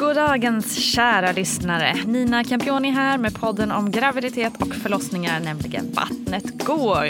[0.00, 1.94] Goddagens kära lyssnare.
[2.06, 7.06] Nina Campioni här med podden om graviditet och förlossningar, nämligen Vattnet går.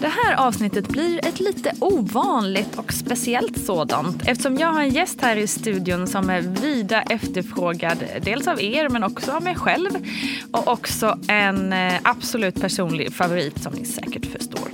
[0.00, 5.20] Det här avsnittet blir ett lite ovanligt och speciellt sådant eftersom jag har en gäst
[5.20, 9.90] här i studion som är vida efterfrågad dels av er men också av mig själv
[10.52, 14.68] och också en eh, absolut personlig favorit som ni säkert förstår.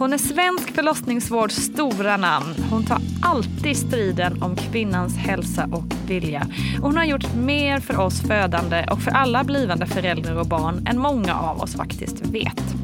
[0.00, 2.54] Hon är svensk förlossningsvårds stora namn.
[2.70, 6.46] Hon tar alltid striden om kvinnans hälsa och vilja.
[6.76, 10.86] Och hon har gjort mer för oss födande och för alla blivande föräldrar och barn
[10.86, 12.74] än många av oss faktiskt vet.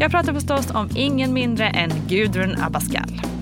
[0.00, 3.35] Jag pratar förstås om ingen mindre än Gudrun Abascal.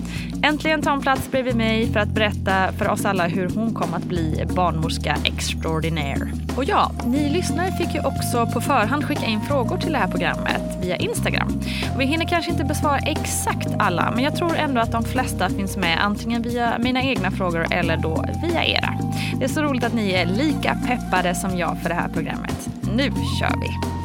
[0.45, 3.93] Äntligen tar hon plats bredvid mig för att berätta för oss alla hur hon kom
[3.93, 6.27] att bli barnmorska extraordinaire.
[6.57, 10.07] Och ja, ni lyssnare fick ju också på förhand skicka in frågor till det här
[10.07, 11.47] programmet via Instagram.
[11.95, 15.49] Och vi hinner kanske inte besvara exakt alla, men jag tror ändå att de flesta
[15.49, 18.93] finns med antingen via mina egna frågor eller då via era.
[19.39, 22.69] Det är så roligt att ni är lika peppade som jag för det här programmet.
[22.95, 24.04] Nu kör vi!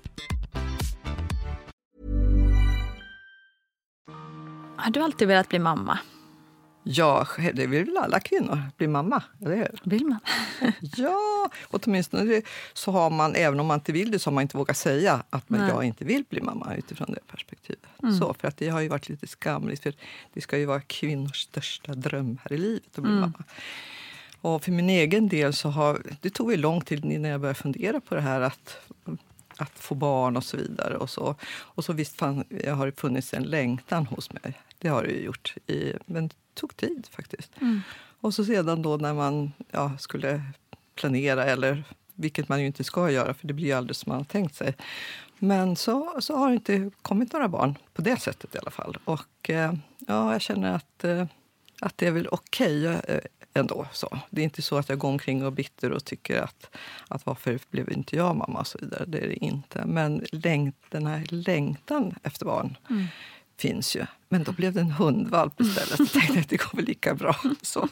[4.81, 5.99] Har du alltid velat bli mamma?
[6.83, 9.79] Ja, det vill väl alla kvinnor, bli mamma, eller hur?
[9.83, 10.19] Vill man?
[10.79, 12.41] ja, åtminstone
[12.73, 15.23] så har man, även om man inte vill det, så har man inte vågat säga
[15.29, 17.85] att man, jag inte vill bli mamma utifrån det perspektivet.
[18.03, 18.19] Mm.
[18.19, 19.93] Så, för att det har ju varit lite skamligt, för
[20.33, 23.21] det ska ju vara kvinnors största dröm här i livet att bli mm.
[23.21, 23.43] mamma.
[24.41, 27.59] Och för min egen del så har det tog ju lång tid innan jag började
[27.59, 28.77] fundera på det här att
[29.57, 30.97] att få barn och så vidare.
[30.97, 34.61] Och så, och så visst fan, jag har det funnits en längtan hos mig.
[34.81, 35.55] Det har det gjort.
[35.67, 37.51] I, men det tog tid faktiskt.
[37.61, 37.81] Mm.
[38.19, 40.41] Och så sedan då när man ja, skulle
[40.95, 41.83] planera, eller
[42.15, 44.55] vilket man ju inte ska göra för det blir ju aldrig som man har tänkt
[44.55, 44.75] sig.
[45.39, 48.97] Men så, så har det inte kommit några barn på det sättet i alla fall.
[49.05, 49.73] Och eh,
[50.07, 51.25] ja, jag känner att, eh,
[51.81, 52.89] att det är väl okej.
[52.89, 53.19] Okay
[53.53, 53.87] ändå.
[53.91, 54.19] Så.
[54.29, 56.75] Det är inte så att jag går omkring och bitter och tycker att,
[57.07, 59.05] att varför blev inte jag mamma och så vidare.
[59.07, 59.85] Det är det inte.
[59.85, 63.05] Men längt, den här längtan efter barn mm.
[63.61, 64.05] Finns ju.
[64.29, 65.99] Men då blev det en hundvalp istället.
[65.99, 67.35] Jag tänkte att det går väl lika bra.
[67.61, 67.87] Så.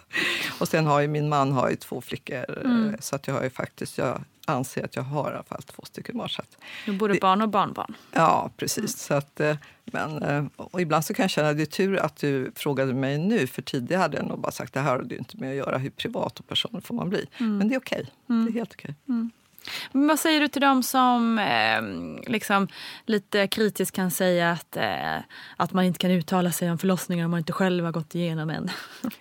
[0.60, 2.62] Och sen har ju min man har ju två flickor.
[2.66, 2.96] Mm.
[3.00, 5.84] Så att jag har ju faktiskt, jag anser att jag har i alla fall två
[5.86, 6.30] stycken barn.
[6.30, 6.58] Så att,
[6.88, 7.94] Nu både Det- barn och barnbarn.
[8.12, 8.98] ja, precis.
[9.00, 9.56] Så att, eh,
[9.86, 12.94] men, eh, och ibland så kan jag känna att det är tur att du frågade
[12.94, 13.48] mig nu.
[13.48, 15.78] För tidigare hade jag nog bara sagt det här har du inte med att göra.
[15.78, 17.26] Hur privat och personlig får man bli?
[17.38, 18.06] Men det är okej.
[18.28, 18.96] Det är helt okej.
[19.92, 22.68] Men vad säger du till dem som eh, liksom,
[23.06, 25.18] lite kritiskt kan säga att, eh,
[25.58, 28.50] att man inte kan uttala sig om förlossningar om man inte själv har gått igenom
[28.50, 28.70] en?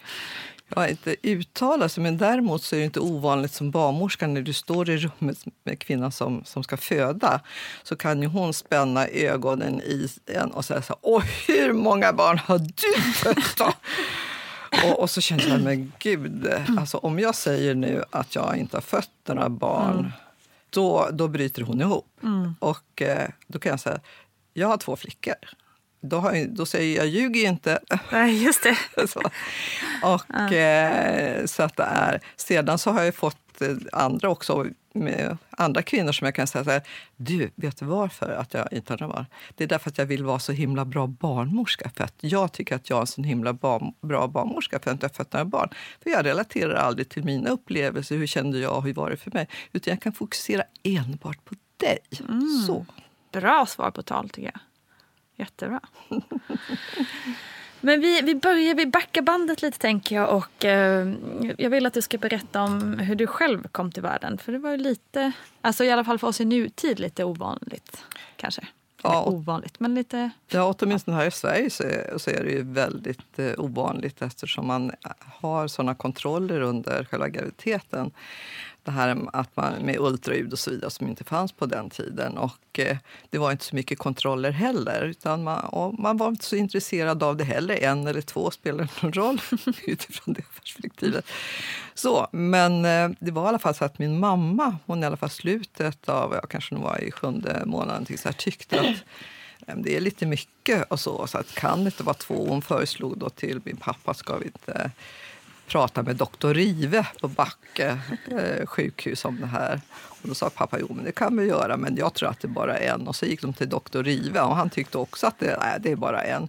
[0.76, 4.52] Har inte uttalat sig, men däremot så är det inte ovanligt som barnmorska när du
[4.52, 7.40] står i rummet med kvinnan som, som ska föda
[7.82, 12.12] så kan ju hon spänna ögonen i en och säga så här, Åh, hur många
[12.12, 13.72] barn har du fött då?
[14.88, 18.76] och, och så känner jag, men gud, alltså, om jag säger nu att jag inte
[18.76, 20.12] har fött några barn
[20.70, 22.20] då, då bryter hon ihop.
[22.58, 24.00] Och eh, då kan jag säga,
[24.52, 25.34] jag har två flickor.
[26.00, 27.78] Då, har då säger jag, jag ljuger ju inte.
[28.12, 29.08] Nej, just det.
[29.08, 29.22] så.
[30.02, 32.20] Och, eh, så att det är.
[32.36, 34.66] Sedan så har jag fått eh, andra också,
[34.98, 36.82] med andra kvinnor som jag kan säga så här,
[37.16, 39.26] du, vet du varför att jag inte har barn?
[39.54, 41.90] Det är därför att jag vill vara så himla bra barnmorska.
[41.96, 44.86] För att jag tycker att jag är en så himla barn, bra barnmorska för att
[44.86, 45.68] jag inte har fött några barn.
[46.02, 49.48] För jag relaterar aldrig till mina upplevelser, hur kände jag hur var det för mig?
[49.72, 51.98] Utan jag kan fokusera enbart på dig.
[52.66, 52.86] Så.
[53.32, 54.60] Bra svar på tal tycker jag.
[55.36, 55.80] Jättebra.
[57.80, 61.14] Men vi, vi börjar, vi backar bandet lite tänker jag och eh,
[61.58, 64.38] jag vill att du ska berätta om hur du själv kom till världen.
[64.38, 68.04] För det var ju lite, alltså i alla fall för oss i nutid lite ovanligt
[68.36, 68.60] kanske.
[69.04, 69.24] Eller Ja.
[69.24, 70.30] ovanligt, men lite...
[70.48, 74.66] Ja, åtminstone här i Sverige så är, så är det ju väldigt eh, ovanligt eftersom
[74.66, 78.10] man har såna kontroller under själva graviditeten.
[78.88, 82.38] Det här att man, med ultraljud och så vidare som inte fanns på den tiden.
[82.38, 82.96] Och eh,
[83.30, 85.02] Det var inte så mycket kontroller heller.
[85.02, 87.82] Utan man, man var inte så intresserad av det heller.
[87.82, 89.40] En eller två spelade någon roll
[89.86, 91.26] utifrån det perspektivet.
[91.94, 95.16] Så, men eh, det var i alla fall så att min mamma, hon i alla
[95.16, 98.86] fall slutet av, jag kanske hon var i sjunde månaden, så här, tyckte att
[99.66, 102.46] eh, det är lite mycket och så, så att kan det inte vara två?
[102.48, 104.90] Hon föreslog då till min pappa, ska vi inte
[105.68, 107.98] prata med doktor Rive på Backe
[108.30, 109.80] eh, sjukhus om det här.
[109.90, 112.48] Och då sa pappa, jo men det kan vi göra, men jag tror att det
[112.48, 113.08] bara är en.
[113.08, 115.92] Och så gick de till doktor Rive och han tyckte också att det, nej, det
[115.92, 116.48] är bara en.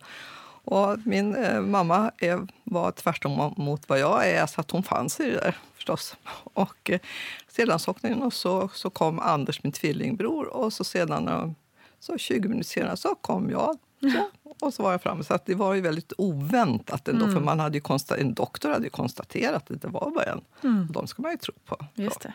[0.64, 5.20] Och min eh, mamma är, var tvärtom mot vad jag är, så att hon fanns
[5.20, 6.16] i det där förstås.
[6.54, 7.00] Och eh,
[7.48, 11.52] sedan så åkte och så, så kom Anders, min tvillingbror, och så sedan eh,
[12.00, 13.78] så 20 minuter senare så kom jag.
[14.02, 14.30] Så,
[14.66, 15.24] och så var jag framme.
[15.24, 17.84] Så att det var ju väldigt oväntat ändå, för man hade ju
[18.18, 20.42] en doktor hade ju konstaterat att det var bara en.
[20.88, 21.86] Och de ska man ju tro på.
[21.96, 22.34] Just det.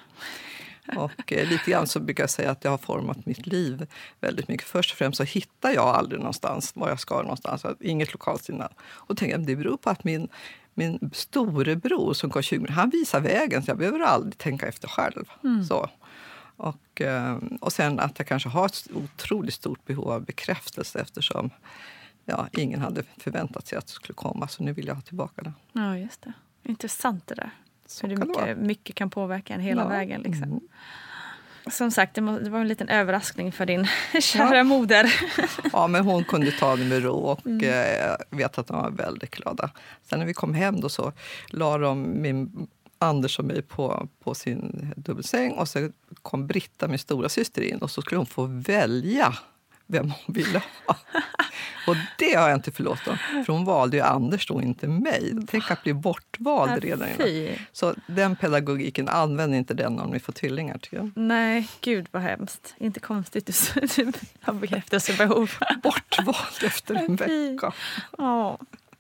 [0.96, 3.87] Och eh, lite grann så brukar jag säga att det har format mitt liv
[4.20, 4.66] väldigt mycket.
[4.66, 7.67] Först och främst så hittar jag aldrig någonstans var jag ska någonstans.
[7.81, 8.69] Inget lokalsinne.
[8.82, 10.28] Och tänker jag, det beror på att min,
[10.75, 14.88] min storebror som går 20 minuter, han visar vägen så jag behöver aldrig tänka efter
[14.88, 15.25] själv.
[15.69, 15.90] Så.
[16.56, 21.50] Och, eh, och sen att jag kanske har ett otroligt stort behov av bekräftelse eftersom
[22.24, 24.48] ja, ingen hade förväntat sig att det skulle komma.
[24.48, 25.52] Så nu vill jag ha tillbaka det.
[25.72, 26.32] Ja, just det.
[26.62, 27.50] Intressant det där.
[27.86, 29.88] Så Hur mycket, mycket kan påverka en hela Ja.
[29.88, 30.20] vägen.
[30.22, 30.42] Liksom.
[30.42, 30.60] Mm.
[31.70, 33.86] Som sagt, det, var en liten överraskning för din
[34.20, 35.14] kära moder.
[35.72, 37.64] Ja, men hon kunde ta det med ro och Mm.
[37.64, 39.70] eh, jag vet att de var väldigt glada.
[40.02, 41.12] Sen när vi kom hem då så
[41.48, 42.66] la de min
[42.99, 45.91] Anders och mig på, på sin dubbelsäng och så
[46.23, 49.35] kom Britta, min stora syster in och så skulle hon få välja
[49.87, 50.96] vem hon ville ha.
[51.87, 55.35] Och det har jag inte förlåtit dem, för hon valde ju Anders då, inte mig.
[55.46, 57.56] Tänk att bli bortvald redan innan.
[57.73, 60.79] Så den pedagogiken, använd inte den om ni får tvillingar.
[60.79, 61.11] Tycker jag.
[61.14, 62.74] Nej, gud vad hemskt.
[62.79, 63.46] Inte konstigt
[63.96, 65.51] du, har bekräftelsebehov.
[65.82, 67.17] Bortvald efter en
[67.56, 67.72] vecka.
[68.19, 68.58] Ja,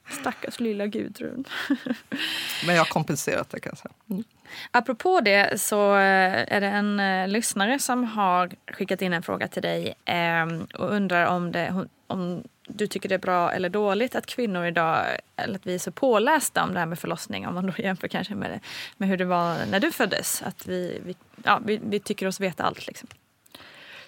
[0.08, 1.44] stackars lilla Gudrun.
[2.66, 3.92] Men jag har kompenserat det kan jag säga.
[4.10, 4.24] Mm.
[4.70, 9.48] Apropå det så eh, är det en eh, lyssnare som har skickat in en fråga
[9.48, 14.14] till dig eh, och undrar om, det, om du tycker det är bra eller dåligt
[14.14, 15.06] att kvinnor idag,
[15.36, 18.08] eller att vi är så pålästa om det här med förlossning, om man då jämför
[18.08, 18.60] kanske med, det,
[18.96, 20.42] med hur det var när du föddes.
[20.42, 23.08] Att vi, vi, ja, vi, vi tycker oss veta allt liksom.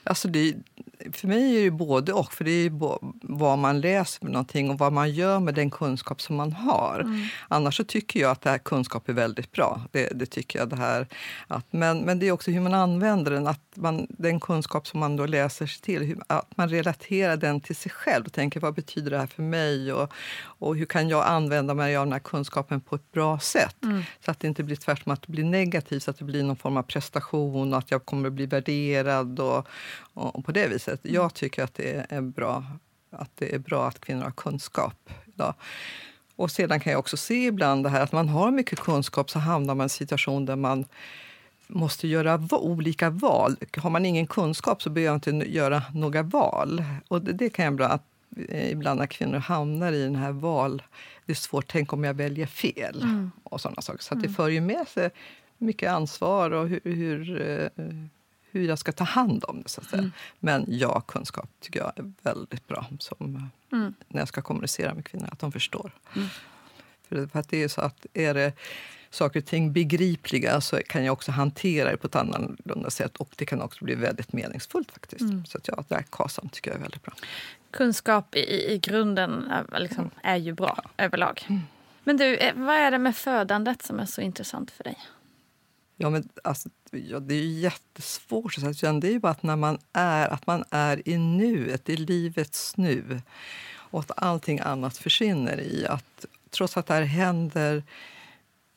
[0.06, 0.54] Alltså det,
[1.12, 2.32] för mig är det både och.
[2.32, 2.70] För det är
[3.22, 7.04] vad man läser med någonting och vad man gör med den kunskap som man har.
[7.48, 9.80] Annars så tycker jag att det här kunskap är väldigt bra.
[9.92, 10.68] Det, det tycker jag.
[10.68, 11.06] Det här,
[11.48, 13.46] att, men, men det är också hur man använder den.
[13.46, 17.60] Att man, den kunskap som man då läser sig till, hur, att man relaterar den
[17.60, 19.92] till sig själv och tänker vad betyder det här för mig?
[19.92, 20.12] Och,
[20.58, 23.76] och hur kan jag använda mig av den här kunskapen på ett bra sätt?
[24.24, 26.56] Så att det inte blir tvärtom att det blir negativt, så att det blir någon
[26.56, 29.68] form av prestation och att jag kommer att bli värderad och,
[29.98, 31.00] och, på det viset.
[31.02, 32.64] Jag tycker att det är bra
[33.10, 35.54] att det är bra att kvinnor har kunskap idag.
[36.36, 39.38] Och sedan kan jag också se ibland det här att man har mycket kunskap så
[39.38, 40.84] hamnar man i en situation där man
[41.66, 43.56] måste göra olika val.
[43.76, 46.84] Har man ingen kunskap så behöver man inte göra några val.
[47.08, 48.00] Och det, det kan jag ibland,
[48.70, 50.82] ibland när kvinnor hamnar i den här val...
[51.26, 53.02] Det är svårt, tänk om jag väljer fel.
[53.02, 53.30] Mm.
[53.42, 54.02] och såna saker.
[54.02, 55.10] Så det för ju med sig
[55.58, 57.84] mycket ansvar och hur, hur, eh,
[58.50, 59.68] hur jag ska ta hand om det.
[59.68, 60.00] Så att säga.
[60.00, 60.12] Mm.
[60.38, 63.94] Men ja, kunskap tycker jag är väldigt bra som, mm.
[64.08, 65.92] när jag ska kommunicera med kvinnor, att de förstår.
[66.16, 66.28] Mm.
[67.08, 68.52] För, att det är så att är det
[69.10, 73.30] saker och ting begripliga så kan jag också hantera det på ett annorlunda sätt och
[73.36, 75.20] det kan också bli väldigt meningsfullt faktiskt.
[75.20, 75.44] Mm.
[75.46, 77.14] Så att ja, det här KASAM tycker jag är väldigt bra.
[77.70, 81.46] Kunskap i, i grunden är, liksom, är ju bra överlag.
[81.48, 81.60] Mm.
[82.04, 84.98] Men du, eh, vad är det med födandet som är så intressant för dig?
[85.96, 88.92] Ja, men alltså, ja, det är ju jättesvårt att säga.
[88.92, 92.76] Det är ju bara att när man är, att man är i nuet, i livets
[92.76, 93.20] nu.
[93.74, 97.82] Och att allting annat försvinner i att trots att det här händer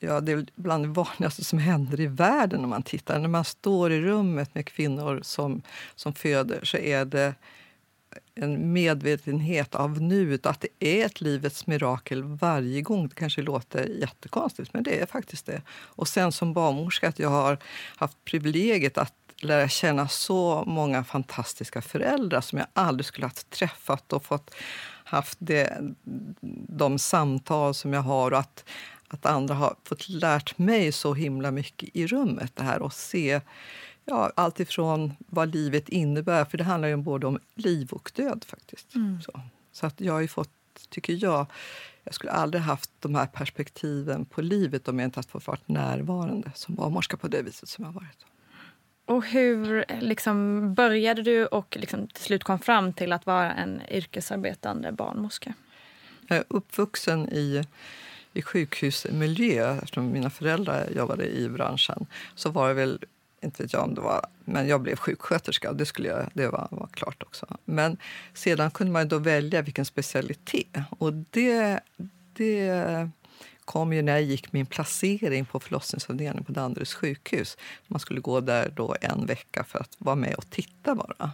[0.02, 3.18] Ja, det är bland det vanligaste som händer i världen om man tittar.
[3.18, 5.62] När man står i rummet med kvinnor som,
[5.94, 7.34] som föder så är det
[8.40, 13.08] en medvetenhet av nuet, att det är ett livets mirakel varje gång.
[13.08, 15.62] Det kanske låter jättekonstigt, men det är faktiskt det.
[15.70, 17.58] Och sen som barnmorska att jag har
[17.96, 24.12] haft privilegiet att lära känna så många fantastiska föräldrar som jag aldrig skulle ha träffat
[24.12, 24.54] och fått
[25.04, 25.78] haft det,
[26.68, 28.64] de samtal som jag har och att,
[29.08, 32.56] att andra har fått lärt mig så himla mycket i rummet.
[32.56, 33.40] Det här och se
[34.10, 38.44] ja, allt ifrån vad livet innebär, för det handlar ju både om liv och död
[38.48, 38.94] faktiskt.
[38.94, 39.22] Mm.
[39.22, 39.40] Så,
[39.72, 40.50] så att jag har fått,
[40.88, 41.46] tycker jag,
[42.04, 45.58] jag skulle aldrig haft de här perspektiven på livet om jag inte hade fått vara
[45.66, 48.26] närvarande som barnmorska på det viset som jag varit.
[49.06, 53.82] Och hur liksom, började du och liksom, till slut kom fram till att vara en
[53.90, 55.54] yrkesarbetande barnmorska?
[56.26, 57.64] Jag är uppvuxen i,
[58.32, 59.78] i sjukhusmiljö.
[59.82, 62.98] Eftersom mina föräldrar jobbade i branschen så var det väl
[63.40, 66.48] inte vet jag om det var, men jag blev sjuksköterska och det, skulle jag, det
[66.48, 67.46] var, var klart också.
[67.64, 67.96] Men
[68.34, 71.80] sedan kunde man då välja vilken specialitet och det,
[72.32, 73.10] det
[73.64, 77.56] kom ju när jag gick min placering på förlossningsavdelningen på Danderyds sjukhus.
[77.86, 81.30] Man skulle gå där då en vecka för att vara med och titta bara.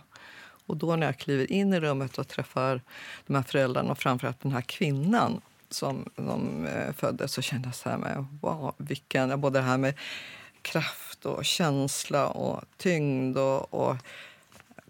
[0.66, 2.80] Och då när jag kliver in i rummet och träffar
[3.26, 7.68] de här föräldrarna och framförallt den här kvinnan som de eh, föddes födde så kände
[7.68, 9.94] jag så här med, wow, vilken, både det här med
[10.66, 13.96] kraft och känsla och tyngd och, och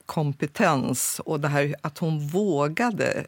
[0.07, 3.27] kompetens och det här att hon vågade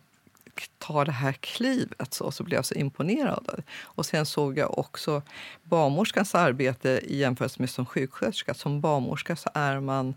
[0.78, 3.62] ta det här klivet så, så blev jag så imponerad.
[3.82, 5.22] Och sen såg jag också
[5.62, 8.54] barnmorskans arbete i jämförelse med som sjuksköterska.
[8.54, 10.14] Som barnmorska så är man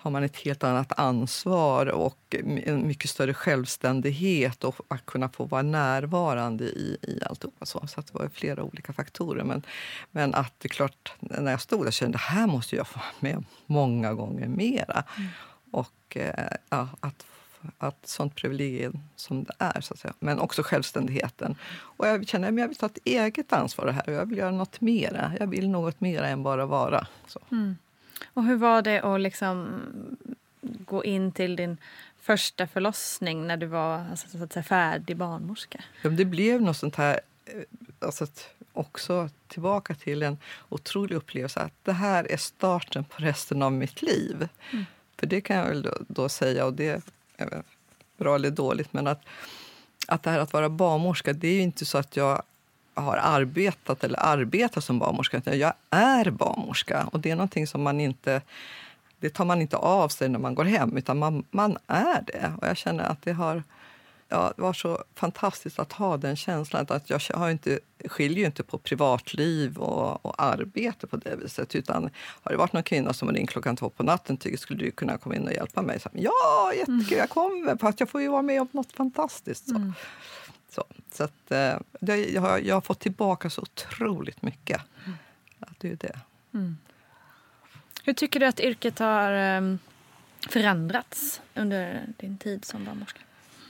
[0.00, 5.44] har man ett helt annat ansvar och en mycket större självständighet och att kunna få
[5.44, 7.66] vara närvarande i, i alltihopa.
[7.66, 9.44] Så, så det var flera olika faktorer.
[9.44, 9.62] Men,
[10.10, 12.88] men att det är klart, när jag stod där kände jag det här måste jag
[12.88, 15.04] få med många gånger mera.
[15.16, 15.28] Mm.
[15.70, 17.24] Och eh, ja, att
[17.78, 19.80] att sånt privilegium som det är.
[19.80, 20.14] Så att säga.
[20.18, 21.56] Men också självständigheten.
[21.70, 24.12] Och jag känner att jag vill ta ett eget ansvar här.
[24.12, 25.32] Jag vill göra något mera.
[25.40, 27.06] Jag vill något mera än bara vara.
[27.26, 27.40] Så.
[27.50, 27.76] Mm.
[28.34, 29.82] Och hur var det att liksom
[30.60, 31.76] gå in till din
[32.20, 35.84] första förlossning när du var alltså, så att säga, färdig barnmorska?
[36.02, 37.20] Ja, det blev något sånt här...
[37.44, 37.62] Eh,
[37.98, 38.26] alltså,
[38.72, 44.02] också tillbaka till en otrolig upplevelse att det här är starten på resten av mitt
[44.02, 44.48] liv.
[44.72, 44.84] Mm.
[45.16, 47.02] För det kan jag väl då, då säga, och det
[47.36, 47.62] är
[48.16, 49.22] bra eller dåligt, men att,
[50.08, 52.42] att det här att vara barnmorska, det är ju inte så att jag
[53.00, 55.42] har arbetat eller arbetar som barnmorska.
[55.44, 58.42] Jag är barnmorska och det är någonting som man inte
[59.20, 62.52] det tar man inte av sig när man går hem, utan man, man är det.
[62.60, 63.62] Och jag känner att det har
[64.28, 66.86] ja, det var så fantastiskt att ha den känslan.
[66.88, 71.74] Att jag har inte, skiljer ju inte på privatliv och, och, arbete på det viset.
[71.74, 72.10] Utan
[72.42, 75.18] har det varit någon kvinna som ringt klockan två på natten tycker skulle du kunna
[75.18, 76.00] komma in och hjälpa mig.
[76.00, 77.76] Så, ja, jättekul, jag kommer.
[77.76, 79.68] Fast jag får ju vara med om något fantastiskt.
[79.68, 79.76] Så.
[79.76, 79.92] Mm.
[80.68, 84.80] Så, så att, eh, det, jag, har, jag har fått tillbaka så otroligt mycket.
[85.60, 86.20] Att det är det.
[86.54, 86.78] Mm.
[88.04, 89.78] Hur tycker du att yrket har um,
[90.48, 93.20] förändrats under din tid som barnmorska?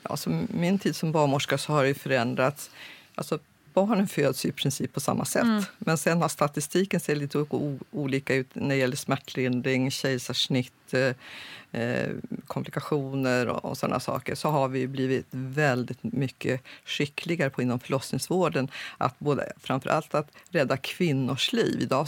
[0.03, 2.71] Alltså, min tid som barnmorska så har det förändrats.
[3.15, 3.39] Alltså,
[3.75, 5.43] barnen föds i princip på samma sätt.
[5.43, 5.63] Mm.
[5.79, 7.47] Men sen har statistiken ser lite
[7.91, 12.11] olika ut när det gäller smärtlindring, kejsarsnitt, eh, eh,
[12.47, 14.35] komplikationer och, och sådana saker.
[14.35, 18.69] Så har vi blivit väldigt mycket skickligare på inom förlossningsvården.
[18.99, 21.81] Att både, framförallt att rädda kvinnors liv.
[21.81, 22.07] Idag,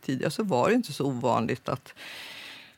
[0.00, 1.94] tidigare så var det inte så ovanligt att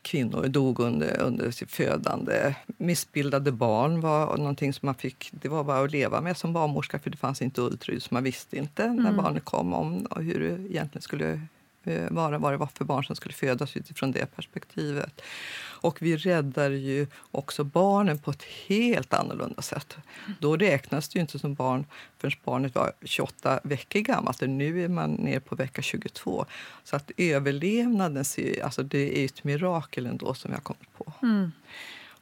[0.05, 2.55] kvinnor dog under, under sitt födande.
[2.77, 6.99] Missbildade barn var någonting som man fick, det var bara att leva med som barnmorska
[6.99, 9.17] för det fanns inte ultraljud så man visste inte när mm.
[9.17, 11.41] barnet kom om och hur det egentligen skulle
[11.85, 15.21] Eh, vara, vad det var för barn som skulle födas utifrån det perspektivet.
[15.57, 19.97] Och vi räddar ju också barnen på ett helt annorlunda sätt.
[20.39, 21.85] Då räknas det ju inte som barn
[22.17, 24.41] förrän barnet var 28 veckor gammalt.
[24.41, 26.45] Nu är man ner på vecka 22.
[26.83, 28.25] Så att överlevnaden,
[28.63, 31.13] alltså det är ett mirakel ändå som vi har kommit på.
[31.21, 31.51] Mm.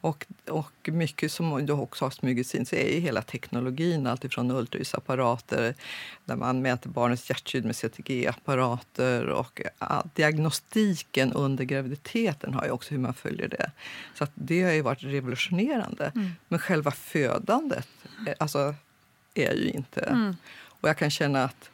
[0.04, 5.74] Och, och mycket som också har smugits in så är ju hela teknologin, alltifrån ultraljudsapparater
[6.24, 9.62] där man mäter barnets hjärtljud med CTG-apparater och
[10.14, 13.70] diagnostiken under graviditeten har ju också hur man följer det.
[14.14, 16.12] Så det har ju varit revolutionerande.
[16.14, 16.30] Mm.
[16.48, 17.88] Men själva födandet
[18.26, 18.74] eh, alltså,
[19.34, 20.00] är ju inte...
[20.00, 20.36] Mm.
[20.80, 21.70] Och jag kan känna att,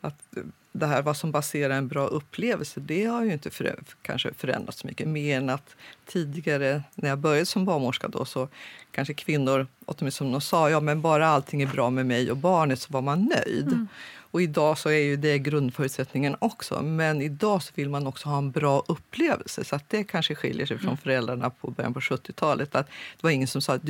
[0.00, 0.34] att
[0.78, 4.78] det här vad som baserar en bra upplevelse, det har ju inte för, kanske förändrats
[4.78, 5.08] så mycket.
[5.08, 8.48] Mer än att tidigare, när jag började som barnmorska då, så
[8.90, 12.80] kanske kvinnor, åtminstone de sa, ja men bara allting är bra med mig och barnet
[12.80, 13.68] så var man nöjd.
[13.68, 13.88] Mm.
[14.30, 16.82] Och idag så är ju det grundförutsättningen också.
[16.82, 19.64] Men idag så vill man också ha en bra upplevelse.
[19.64, 20.96] Så att det kanske skiljer sig från mm.
[20.96, 22.74] föräldrarna på början på 70-talet.
[22.74, 23.84] Att det var ingen som sa att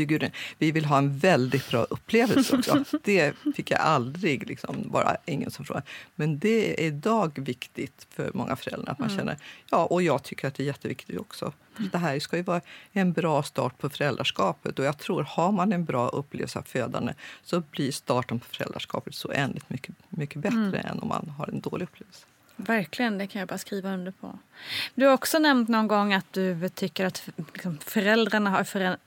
[0.58, 2.84] vi vill ha en väldigt bra upplevelse också.
[3.04, 5.86] det fick jag aldrig, liksom, bara ingen som frågade.
[6.14, 9.18] Men det är idag viktigt för många föräldrar att man mm.
[9.18, 9.36] känner,
[9.70, 11.52] ja och jag tycker att det är jätteviktigt också.
[11.92, 12.60] Det här ska ju vara
[12.92, 14.78] en bra start på föräldraskapet.
[14.78, 19.14] Och jag tror, har man en bra upplevelse av födande så blir starten på föräldraskapet
[19.14, 20.86] så oändligt mycket, mycket bättre mm.
[20.86, 22.26] än om man har en dålig upplevelse.
[22.56, 24.38] Verkligen, det kan jag bara skriva under på.
[24.94, 28.64] Du har också nämnt någon gång att du tycker att liksom, föräldrarna har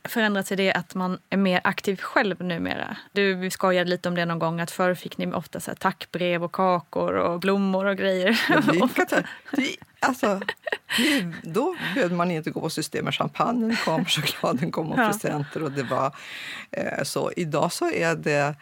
[0.07, 2.97] förändrats i det att man är mer aktiv själv numera.
[3.11, 6.51] Du skojade lite om det någon gång att förr fick ni ofta så tackbrev och
[6.51, 8.41] kakor och blommor och grejer.
[9.51, 10.41] det, alltså,
[10.97, 13.15] det, då behövde man inte gå på Systemet.
[13.15, 16.15] Champagnen kom, chokladen kom och presenter och det var
[16.71, 17.31] eh, så.
[17.35, 18.55] Idag så är det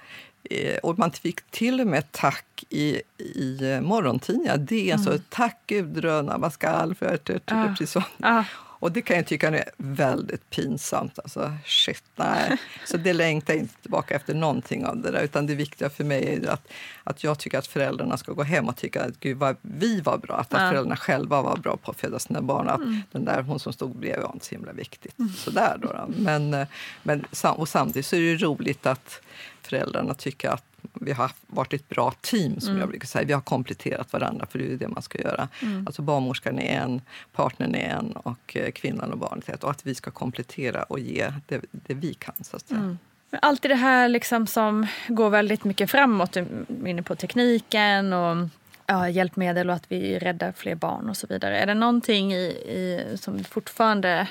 [0.84, 4.58] och man fick till och med tack i, i morgontidningar.
[4.58, 5.06] Det är mm.
[5.06, 7.68] så tack Gudrun Abascal för ah.
[7.68, 8.04] precis så.
[8.20, 8.44] Ah.
[8.80, 11.20] Och det kan jag tycka är väldigt pinsamt.
[11.20, 12.58] Alltså, shit, nej.
[12.86, 15.22] Så det längtar jag inte tillbaka efter någonting av det där.
[15.22, 16.68] Utan det viktiga för mig är att,
[17.04, 20.18] att jag tycker att föräldrarna ska gå hem och tycka att gud vad vi var
[20.18, 20.36] bra.
[20.36, 20.58] Att, ja.
[20.58, 22.70] att föräldrarna själva var bra på att föda sina barn.
[22.70, 23.02] Att mm.
[23.12, 25.20] den där hon som stod bredvid var inte så himla viktigt.
[25.20, 25.32] Mm.
[25.34, 26.06] Sådär då, då.
[26.08, 26.66] Men,
[27.04, 29.22] men, och samtidigt så är det roligt att
[29.68, 32.60] föräldrarna tycker att vi har varit ett bra team.
[32.60, 32.80] som mm.
[32.80, 33.26] jag brukar säga.
[33.26, 35.48] Vi har kompletterat varandra, för det är det man ska göra.
[35.62, 35.88] Mm.
[35.88, 37.02] Alltså barnmorskan är en,
[37.34, 39.64] partnern är en och eh, kvinnan och barnet är ett.
[39.64, 42.36] Och att vi ska komplettera och ge det, det vi kan.
[42.42, 42.80] Så att säga.
[42.80, 42.98] Mm.
[43.42, 46.38] Allt det här liksom som går väldigt mycket framåt,
[46.86, 48.48] inne på tekniken och
[48.86, 51.60] ja, hjälpmedel och att vi räddar fler barn och så vidare.
[51.60, 54.28] Är det någonting i, i som fortfarande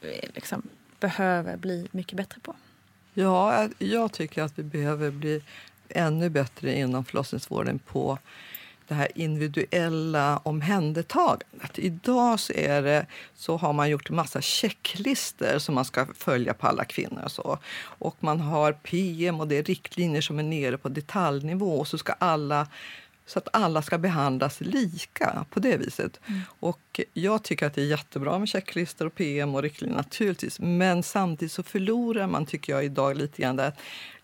[0.00, 0.62] eh, liksom,
[1.00, 2.54] behöver bli mycket bättre på?
[3.20, 5.42] Ja, jag tycker att vi behöver bli
[5.88, 8.18] ännu bättre inom förlossningsvården på
[8.88, 11.78] det här individuella omhändertagandet.
[11.78, 16.54] Idag så, är det, så har man gjort en massa checklister som man ska följa
[16.54, 17.22] på alla kvinnor.
[17.24, 17.58] Och, så.
[17.80, 21.78] och man har PM och det är riktlinjer som är nere på detaljnivå.
[21.78, 22.66] Och så ska alla
[23.28, 26.20] så att alla ska behandlas lika på det viset.
[26.26, 26.40] Mm.
[26.60, 30.60] Och jag tycker att det är jättebra med checklistor och PM och riktlinjer naturligtvis.
[30.60, 33.72] Men samtidigt så förlorar man, tycker jag, idag lite grann där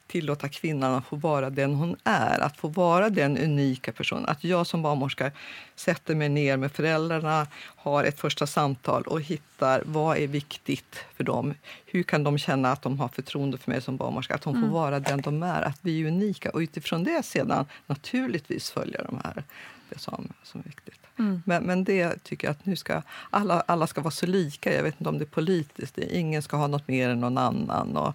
[0.07, 4.27] tillåta kvinnan att få vara den hon är, att få vara den unika personen.
[4.27, 5.31] Att jag som barnmorska
[5.77, 11.25] sätter mig ner med föräldrarna, har ett första samtal och hittar vad är viktigt för
[11.25, 11.55] dem.
[11.87, 14.59] Hur kan de känna att de har förtroende för mig som barnmorska, att de får
[14.59, 14.71] mm.
[14.71, 16.51] vara den de är, att vi är unika.
[16.51, 19.45] Och utifrån det sedan naturligtvis följa de här,
[19.89, 21.01] det som, som är viktigt.
[21.19, 21.43] Mm.
[21.47, 24.75] Men, men det tycker jag att nu ska alla, alla ska vara så lika.
[24.75, 25.99] Jag vet inte om det är politiskt.
[25.99, 27.97] Ingen ska ha något mer än någon annan.
[27.97, 28.15] Och,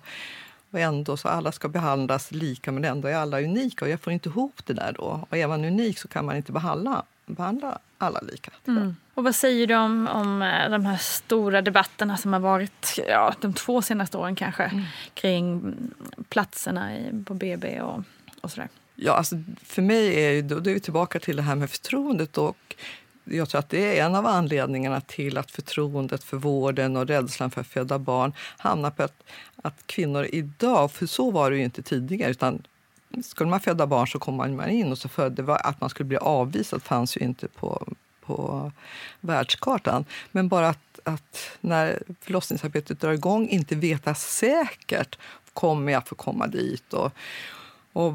[0.71, 3.85] och ändå så alla ska behandlas lika, men ändå är alla unika.
[3.85, 5.25] Och jag får inte ihop det där då.
[5.29, 8.51] Och är man unik så kan man inte behandla, behandla alla lika.
[8.67, 8.95] Mm.
[9.13, 13.33] Och vad säger du om, om eh, de här stora debatterna som har varit ja,
[13.41, 14.83] de två senaste åren kanske mm.
[15.13, 15.75] kring
[16.29, 18.03] platserna i, på BB och,
[18.41, 18.69] och sådär?
[18.95, 22.37] Ja, alltså, för mig är då, då är vi tillbaka till det här med förtroendet.
[22.37, 22.75] Och
[23.31, 27.51] jag tror att det är en av anledningarna till att förtroendet för vården och rädslan
[27.51, 29.23] för att föda barn hamnar på att,
[29.61, 32.63] att kvinnor idag, för så var det ju inte tidigare, utan
[33.23, 36.17] skulle man föda barn så kom man in och så födde, att man skulle bli
[36.17, 37.87] avvisad fanns ju inte på,
[38.25, 38.71] på
[39.21, 40.05] världskartan.
[40.31, 45.17] Men bara att, att när förlossningsarbetet drar igång inte veta säkert
[45.53, 47.11] kommer jag få komma dit och,
[47.93, 48.13] och,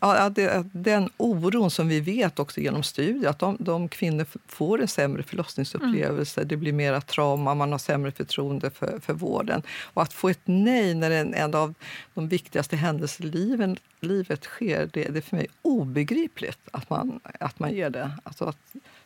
[0.00, 4.80] ja, det, den oron som vi vet också genom studier, att de, de kvinnor får
[4.80, 6.48] en sämre förlossningsupplevelse, mm.
[6.48, 9.62] det blir mera trauma, man har sämre förtroende för, för vården.
[9.84, 11.74] Och att få ett nej när en, en av
[12.14, 17.58] de viktigaste händelserna i livet sker, det, det är för mig obegripligt att man, att
[17.58, 18.10] man ger det.
[18.24, 18.58] Alltså att,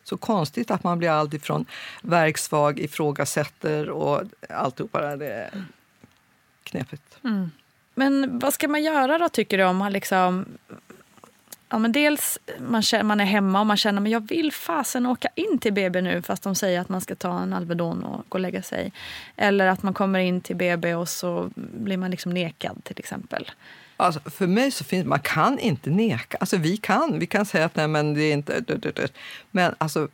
[0.03, 1.65] så konstigt att man blir alltifrån
[2.01, 5.65] verksvag, ifrågasätter och alltihopa det är
[6.63, 7.17] knepigt.
[7.23, 7.49] Mm.
[7.93, 10.45] Men vad ska man göra då tycker du om man liksom
[11.73, 15.05] Ja, men dels man, känner, man är hemma och man känner att jag vill fasen
[15.05, 18.25] åka in till BB nu fast de säger att man ska ta en Alvedon och
[18.29, 18.91] gå och lägga sig.
[19.35, 23.51] Eller att man kommer in till BB och så blir man liksom nekad till exempel.
[23.97, 26.37] Alltså, för mig så finns man kan inte neka.
[26.39, 27.19] Alltså, vi kan.
[27.19, 28.63] Vi kan säga att nej, men det är inte...
[29.51, 30.07] Men alltså,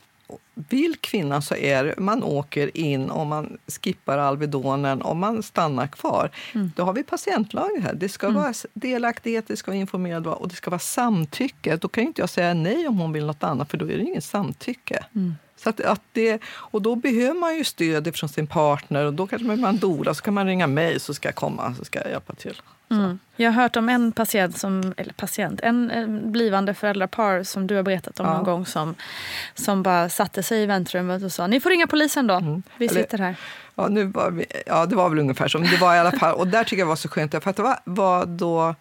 [0.54, 6.32] vill kvinnan så är man åker in och man skippar Alvedonen och man stannar kvar.
[6.56, 6.72] Mm.
[6.76, 7.94] Då har vi patientlagen här.
[7.94, 8.42] Det ska mm.
[8.42, 11.78] vara delaktighet, det ska vara informerad och det ska vara samtycke.
[11.78, 14.04] Då kan inte jag säga nej om hon vill nåt annat för då är det
[14.04, 15.06] ingen samtycke.
[15.16, 15.36] Mm.
[15.58, 19.28] Så att, att det, och då behöver man ju stöd från sin partner och då
[19.28, 21.86] kanske man är en doula så kan man ringa mig så ska jag komma så
[21.86, 22.62] ska jag hjälpa till.
[22.90, 23.20] Mm.
[23.36, 27.76] Jag har hört om en patient, som, eller patient, en, en blivande föräldrapar som du
[27.76, 28.34] har berättat om ja.
[28.34, 28.96] någon gång som,
[29.56, 32.64] som bara satte sig i väntrummet och sa ni får ringa polisen då, mm.
[32.78, 33.36] vi eller, sitter här.
[33.76, 35.58] Ja, nu var vi, ja, det var väl ungefär.
[35.60, 37.56] Men det var i alla fall, och där tycker jag var så skönt, för att
[37.56, 38.76] det var, var då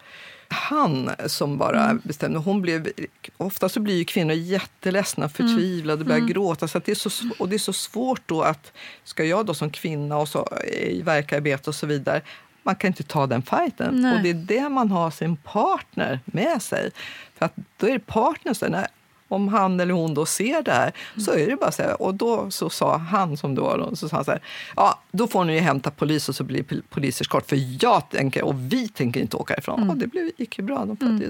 [0.48, 2.00] han som bara mm.
[2.04, 2.38] bestämde.
[2.38, 2.88] Hon blev,
[3.36, 6.06] ofta så blir ju kvinnor jätteledsna, förtvivlade, mm.
[6.06, 6.32] börjar mm.
[6.32, 6.68] gråta.
[6.68, 8.72] Så det är så, och det är så svårt då att,
[9.04, 12.20] ska jag då som kvinna och så, i verkarbete och så vidare,
[12.66, 14.02] man kan inte ta den fighten.
[14.02, 14.16] Nej.
[14.16, 16.90] Och det är det man har sin partner med sig.
[17.34, 18.86] För att då är det partnern
[19.28, 21.24] om han eller hon då ser det här mm.
[21.24, 22.02] så är det bara så här.
[22.02, 24.40] Och då så sa han som då så sa han så här,
[24.76, 28.54] ja då får ni ju hämta polis och så blir poliseskort för jag tänker och
[28.72, 29.78] vi tänker inte åka ifrån.
[29.78, 29.90] Mm.
[29.90, 31.22] Och det blev, gick ju bra, de mm.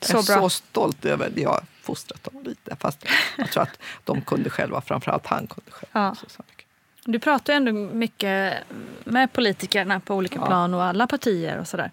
[0.00, 2.76] Jag är så, så stolt över det jag fostrat dem lite.
[2.80, 3.04] Fast
[3.36, 5.90] jag tror att de kunde själva, framförallt han kunde själv.
[5.92, 6.14] Ja.
[6.14, 6.42] Så, så
[7.04, 8.54] du pratar ju ändå mycket
[9.04, 10.46] med politikerna på olika ja.
[10.46, 11.90] plan och alla partier och sådär.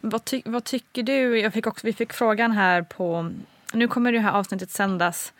[0.00, 1.38] Vad, ty vad, tycker du?
[1.40, 3.32] Jag fick också, vi fick frågan här på...
[3.72, 5.32] Nu kommer det här avsnittet sändas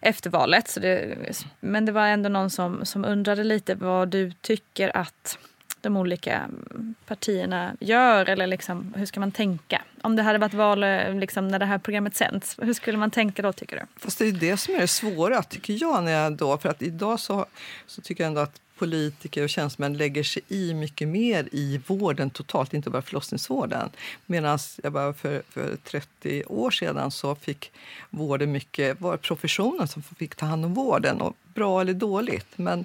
[0.00, 0.68] efter valet.
[0.68, 1.16] Så det,
[1.60, 5.38] men det var ändå någon som, som undrade lite vad du tycker att
[5.84, 6.48] de olika
[7.06, 8.28] partierna gör?
[8.28, 9.82] Eller liksom, hur ska man tänka?
[10.02, 13.10] Om det hade varit val eh, liksom, när det här programmet sänds, hur skulle man
[13.10, 13.82] tänka då tycker du?
[13.96, 16.04] Fast det är det som är det svåra tycker jag.
[16.04, 17.46] När jag då, för att idag så,
[17.86, 22.30] så tycker jag ändå att politiker och tjänstemän lägger sig i mycket mer i vården
[22.30, 23.90] totalt, inte bara förlossningsvården.
[24.26, 27.72] Medan jag bara för, för 30 år sedan så fick
[28.10, 31.20] vården mycket, var professionen som fick ta hand om vården.
[31.20, 32.58] Och bra eller dåligt.
[32.58, 32.84] Men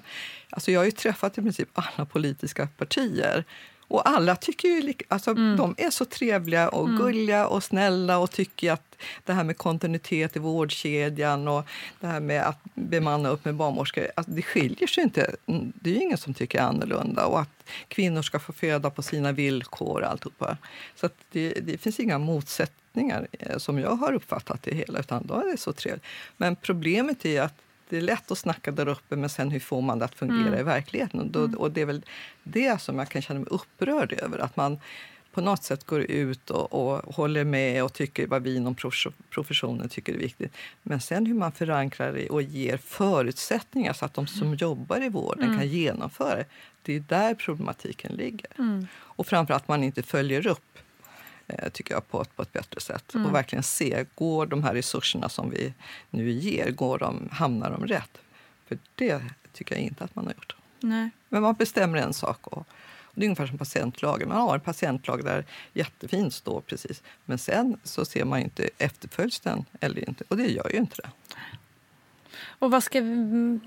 [0.50, 3.44] alltså jag har ju träffat i princip alla politiska partier.
[3.90, 5.56] Och alla tycker ju, alltså, mm.
[5.56, 6.98] de är så trevliga och mm.
[6.98, 11.64] gulliga och snälla och tycker att det här med kontinuitet i vårdkedjan och
[12.00, 15.34] det här med att bemanna upp med barnmorskor, alltså, det skiljer sig inte.
[15.74, 17.26] Det är ingen som tycker annorlunda.
[17.26, 20.56] Och att kvinnor ska få föda på sina villkor och alltihopa.
[20.96, 25.34] Så det, det finns inga motsättningar eh, som jag har uppfattat det hela, utan då
[25.34, 26.04] är det så trevligt.
[26.36, 27.54] Men problemet är att
[27.90, 30.48] det är lätt att snacka där uppe, men sen hur får man det att fungera
[30.48, 30.60] mm.
[30.60, 31.20] i verkligheten?
[31.20, 31.54] Och, då, mm.
[31.54, 32.04] och, det är väl
[32.42, 34.38] det som jag kan känna mig upprörd över.
[34.38, 34.78] Att man
[35.32, 38.74] på något sätt går ut och, och håller med och tycker vad vi inom
[39.30, 40.56] professionen tycker är viktigt.
[40.82, 44.56] Men sen hur man förankrar det och ger förutsättningar så att de som mm.
[44.56, 45.58] jobbar i vården mm.
[45.58, 46.44] kan genomföra det.
[46.82, 48.50] Det är där problematiken ligger.
[48.58, 48.86] Mm.
[48.94, 50.78] Och framförallt att man inte följer upp
[51.72, 53.14] tycker jag, på ett, på ett bättre sätt.
[53.14, 53.26] Mm.
[53.26, 55.74] Och verkligen se, går de här resurserna som vi
[56.10, 58.18] nu ger, går de, hamnar de rätt?
[58.66, 60.56] För det tycker jag inte att man har gjort.
[60.80, 61.10] Nej.
[61.28, 62.46] Men man bestämmer en sak.
[62.46, 62.66] Och,
[63.12, 64.28] och det är ungefär som patientlagen.
[64.28, 67.02] Man har en patientlag där jättefint står precis.
[67.24, 70.24] Men sen så ser man inte efterföljs den eller inte.
[70.28, 71.10] Och det gör ju inte det.
[72.60, 73.00] Och vad ska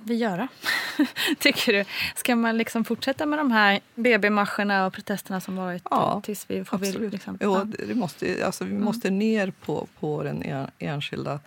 [0.04, 0.48] vi göra,
[1.40, 1.86] tycker du?
[2.16, 6.66] Ska man liksom fortsätta med de här BB-marscherna och protesterna som varit ja, tills vi
[6.66, 7.14] får absolut.
[7.14, 7.38] Liksom?
[7.42, 7.86] Jo, ja.
[7.88, 8.84] det måste, alltså, vi mm.
[8.84, 11.40] måste ner på, på den enskilda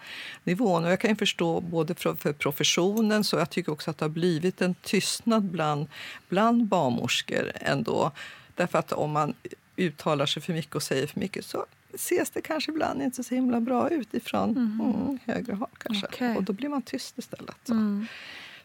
[0.44, 0.84] nivån.
[0.84, 4.10] Och jag kan förstå både för, för professionen så jag tycker också att det har
[4.10, 5.86] blivit en tystnad bland,
[6.28, 8.10] bland barnmorskor ändå.
[8.54, 9.34] Därför att om man
[9.76, 13.34] uttalar sig för mycket och säger för mycket så ses det kanske ibland inte så
[13.34, 14.80] himla bra ut ifrån mm.
[14.80, 15.68] Mm, högre håll.
[15.78, 16.06] Kanske.
[16.06, 16.36] Okay.
[16.36, 17.56] Och då blir man tyst istället.
[17.64, 17.72] Så.
[17.72, 18.06] Mm.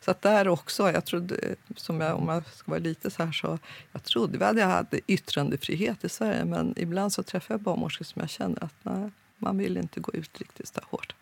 [0.06, 3.32] Så att där också, jag trodde, som jag, om jag ska vara lite så här
[3.32, 3.60] så,
[3.91, 8.20] jag trodde vi hade, hade yttrandefrihet i Sverige men ibland så träffar jag barnmorskor som
[8.20, 11.15] jag känner att nej, man vill inte gå ut riktigt så hårt.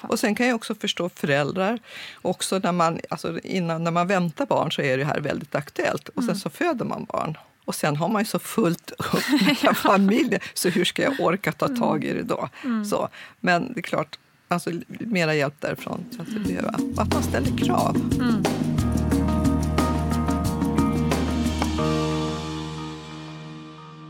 [0.00, 1.78] och sen kan jag också förstå föräldrar.
[2.22, 6.08] Också när man, alltså innan, när man väntar barn så är det här väldigt aktuellt
[6.08, 6.36] och sen mm.
[6.36, 7.36] så föder man barn.
[7.66, 11.52] Och sen har man ju så fullt upp med familjen, så hur ska jag orka
[11.52, 12.48] ta tag i det då?
[12.64, 12.84] Mm.
[12.84, 13.08] Så,
[13.40, 16.04] men det är klart, alltså, mera hjälp därifrån.
[16.16, 16.58] Så att, det
[17.00, 17.96] att man ställer krav.
[18.20, 18.42] Mm.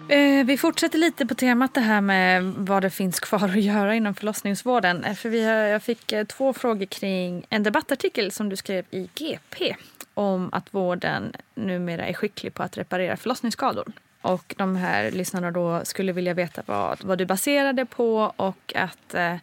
[0.09, 3.95] Eh, Vi fortsätter lite på temat det här med vad det finns kvar att göra
[3.95, 5.05] inom förlossningsvården.
[5.05, 8.85] Eh, För vi har, jag fick eh, två frågor kring en debattartikel som du skrev
[8.91, 9.77] i GP
[10.17, 13.93] om att vården numera är skicklig på att reparera förlossningsskador.
[14.23, 19.15] Och de här lyssnarna då skulle vilja veta vad, vad du baserade på och att
[19.15, 19.37] eh,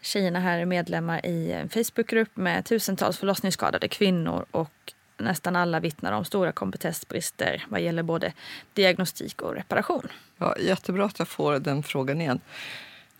[0.00, 6.12] tjejerna här är medlemmar i en Facebookgrupp med tusentals förlossningsskadade kvinnor och nästan alla vittnar
[6.12, 8.32] om stora kompetensbrister vad gäller både
[8.74, 10.08] diagnostik och reparation.
[10.38, 12.40] Ja, jättebra att jag får den frågan igen.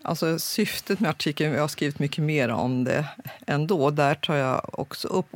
[0.01, 3.05] Alltså, syftet med artikeln, jag har skrivit mycket mer om det
[3.47, 5.35] ändå, där tar jag också upp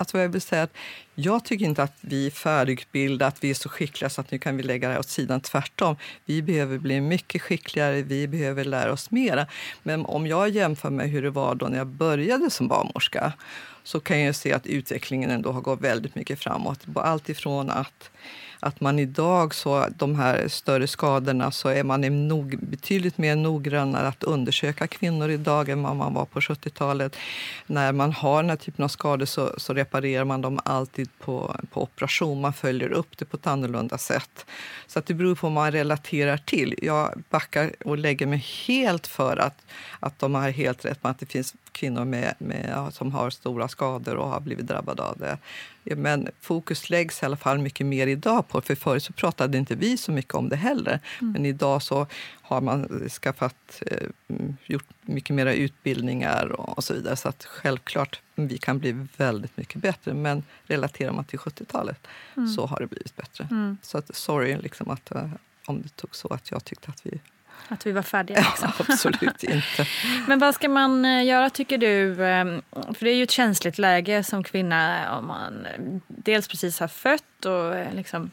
[0.00, 0.76] Alltså vad jag vill säga att
[1.14, 4.38] jag tycker inte att vi är färdigutbildade, att vi är så skickliga så att nu
[4.38, 5.40] kan vi lägga det här åt sidan.
[5.40, 5.96] Tvärtom.
[6.24, 9.46] Vi behöver bli mycket skickligare, vi behöver lära oss mera.
[9.82, 13.32] Men om jag jämför med hur det var då när jag började som barnmorska
[13.84, 16.80] så kan jag se att utvecklingen ändå har gått väldigt mycket framåt.
[16.94, 18.10] Allt ifrån att
[18.60, 24.08] att man idag, så de här större skadorna, så är man nog, betydligt mer noggrannare
[24.08, 27.16] att undersöka kvinnor idag än vad man var på 70-talet.
[27.66, 31.56] När man har den här typen av skador så, så reparerar man dem alltid på,
[31.70, 32.40] på operation.
[32.40, 34.46] Man följer upp det på ett annorlunda sätt.
[34.86, 36.74] Så att det beror på vad man relaterar till.
[36.82, 39.64] Jag backar och lägger mig helt för att,
[40.00, 43.68] att de har helt rätt med att det finns kvinnor med, med, som har stora
[43.68, 45.38] skador och har blivit drabbade av det.
[45.96, 49.74] Men fokus läggs i alla fall mycket mer idag på för förut så pratade inte
[49.74, 51.00] vi så mycket om det heller.
[51.20, 51.32] Mm.
[51.32, 52.06] Men idag så
[52.42, 54.08] har man skaffat, eh,
[54.66, 57.16] gjort mycket mera utbildningar och, och, så vidare.
[57.16, 60.14] Så att självklart, vi kan bli väldigt mycket bättre.
[60.14, 62.06] Men relaterar man till 70-talet
[62.36, 62.48] mm.
[62.48, 63.48] så har det blivit bättre.
[63.50, 63.76] Mm.
[63.82, 65.30] Så att, sorry liksom att, eh,
[65.66, 67.20] om det tog så att jag tyckte att vi
[67.68, 68.38] att vi var färdiga?
[68.38, 68.72] Liksom.
[68.78, 69.62] Ja, absolut inte.
[70.26, 72.26] Men vad ska man eh, göra tycker du?
[72.26, 75.66] Ehm, för det är ju ett känsligt läge som kvinna om man
[76.06, 78.30] dels precis har fött och liksom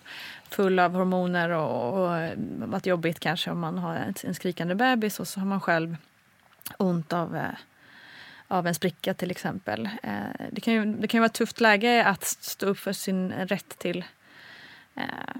[0.49, 5.27] full av hormoner och, och varit jobbigt kanske om man har en skrikande bebis och
[5.27, 5.97] så har man själv
[6.77, 7.43] ont av eh,
[8.49, 9.89] av en spricka till exempel.
[10.03, 12.93] Eh, det kan ju, det kan ju vara ett tufft läge att stå upp för
[12.93, 14.05] sin rätt till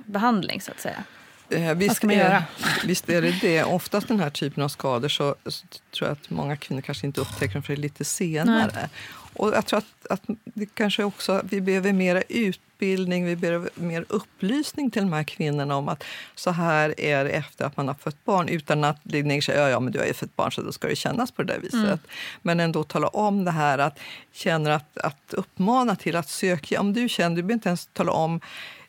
[0.06, 1.04] behandling så att säga.
[1.49, 2.43] Eh, visst, Vad ska man göra?
[2.86, 3.63] visst är det det.
[3.63, 7.21] Oftast den här typen av skador så, så tror jag att många kvinnor kanske inte
[7.21, 8.71] upptäcker dem för det lite senare.
[8.75, 8.89] Nej.
[9.38, 14.05] Och jag tror att, att det kanske också, vi behöver mer utbildning, vi behöver mer
[14.10, 16.03] upplysning till de här kvinnorna om att
[16.36, 19.69] så här är det efter att man har fött barn utan att det säger ja,
[19.69, 21.60] ja, men du har ju fött barn så då ska det kännas på det där
[21.60, 21.83] viset.
[21.83, 21.99] Mm.
[22.41, 23.99] Men ändå tala om det här, att
[24.33, 26.81] känner att, att uppmana till att söka.
[26.81, 28.41] Om du känner, du behöver inte ens tala om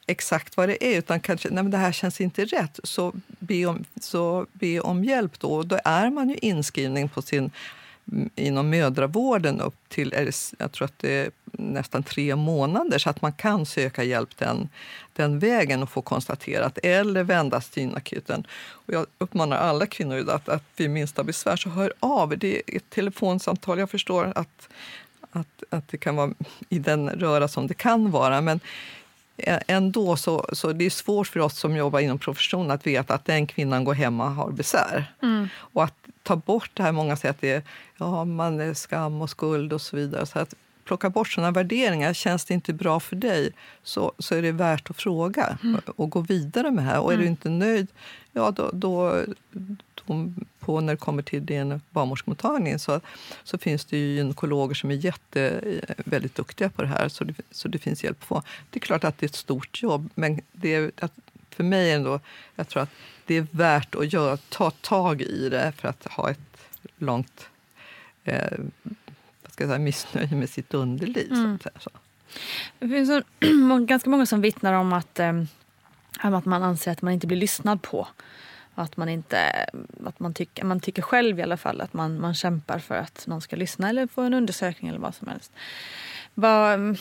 [0.09, 3.67] exakt vad det är, utan kanske nej men det här känns inte rätt, så be
[3.67, 5.41] om, så be om hjälp.
[5.41, 5.63] Då.
[5.63, 7.51] Då är man ju inskrivning på sin,
[8.13, 13.23] mm, inom mödravården upp till jag tror att det är nästan tre månader så att
[13.23, 14.69] man kan söka hjälp den,
[15.13, 18.47] den vägen och få konstaterat eller vändas till akuten.
[18.71, 22.39] Och jag uppmanar alla kvinnor att, att vid minsta besvär så hör av.
[22.39, 23.79] Det är ett telefonsamtal.
[23.79, 24.69] Jag förstår att,
[25.31, 26.35] att, att det kan vara
[26.69, 28.41] i den röra som det kan vara.
[28.41, 28.61] Men
[29.45, 33.25] ändå så, så det är svårt för oss som jobbar inom professionen att veta att
[33.25, 35.13] den kvinnan går hemma och har besvär.
[35.23, 35.49] Mm.
[35.57, 37.63] Och att ta bort det här, många säger att det är,
[37.97, 40.27] ja, man är skam och skuld och så vidare.
[40.27, 42.13] Så att plocka bort sådana värderingar.
[42.13, 45.81] Känns det inte bra för dig så, så är det värt att fråga mm.
[45.97, 47.01] och gå vidare med det här.
[47.01, 47.25] Och är mm.
[47.25, 47.89] du inte nöjd,
[48.33, 49.25] ja då, då,
[49.95, 53.01] då, på när det kommer till din barnmorskemottagning så,
[53.45, 55.61] så finns det ju gynekologer som är jätte,
[55.97, 58.43] väldigt duktiga på det här, så det, så det finns hjälp att få.
[58.71, 61.13] Det är klart att det är ett stort jobb, men det är, att,
[61.51, 62.21] för mig ändå,
[62.57, 62.91] jag tror att
[63.27, 66.39] det är värt att göra, ta tag i det för att ha ett
[66.99, 67.49] långt
[68.25, 68.59] eh,
[69.43, 71.33] vad ska jag säga, missnöje med sitt underliv.
[71.33, 71.59] Mm.
[71.63, 71.91] Så, så.
[72.79, 73.23] Det finns så,
[73.87, 75.43] ganska många som vittnar om att, eh,
[76.23, 78.09] att man anser att man inte blir lyssnad på.
[78.75, 79.67] Att man inte,
[80.05, 83.27] att man tycker, man tycker själv i alla fall att man, man kämpar för att
[83.27, 85.53] någon ska lyssna eller få en undersökning eller vad som helst.
[86.35, 86.99] Vad,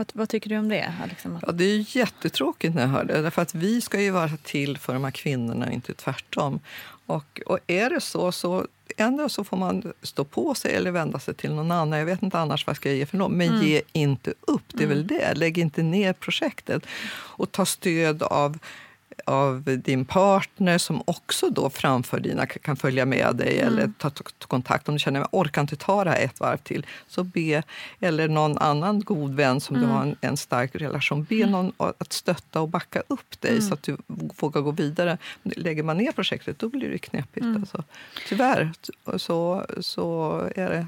[0.00, 0.92] vad, vad tycker du om det?
[1.08, 3.22] Liksom ja, det är jättetråkigt när jag hör det.
[3.22, 6.60] Därför att vi ska ju vara till för de här kvinnorna, inte tvärtom.
[7.06, 11.18] Och, och är det så, så ändå så får man stå på sig eller vända
[11.18, 11.98] sig till någon annan.
[11.98, 13.32] Jag vet inte annars vad jag ska ge för någon.
[13.32, 13.66] Men mm.
[13.66, 14.98] ge inte upp, det är mm.
[14.98, 15.34] väl det.
[15.34, 16.86] Lägg inte ner projektet.
[17.12, 18.58] Och ta stöd av
[19.26, 23.72] av din partner som också då framför dina kan följa med dig mm.
[23.72, 24.88] eller ta, ta, ta, kontakt.
[24.88, 27.62] Om du känner att orkar inte ta det här ett varv till, så be.
[28.00, 29.88] Eller någon annan god vän som mm.
[29.88, 31.24] du har en, en, stark relation.
[31.24, 31.50] Be mm.
[31.50, 33.62] någon att stötta och backa upp dig mm.
[33.62, 33.96] så att du
[34.40, 35.18] vågar gå vidare.
[35.42, 37.44] Lägger man ner projektet då blir det knepigt.
[37.44, 37.56] Mm.
[37.56, 37.84] Alltså.
[38.28, 38.72] Tyvärr
[39.16, 40.86] så, så är det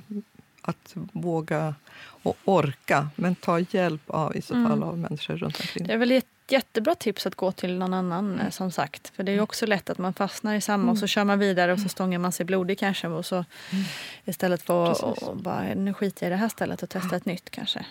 [0.63, 1.75] att våga
[2.23, 4.83] och orka, men ta hjälp av i så fall mm.
[4.83, 5.87] av människor runt omkring.
[5.87, 6.13] Det är väl
[6.49, 8.53] jättebra tips att gå till någon annan mm.
[8.53, 9.13] som sagt.
[9.17, 9.45] För det är mm.
[9.45, 10.93] också lätt att man fastnar i samma mm.
[10.93, 11.89] och så kör man vidare och så mm.
[11.89, 13.09] stångar man sig blodig kanske.
[13.09, 13.85] Och så, mm.
[14.25, 17.51] Istället för att bara, nu skiter jag i det här stället och testa ett nytt
[17.51, 17.87] kanske.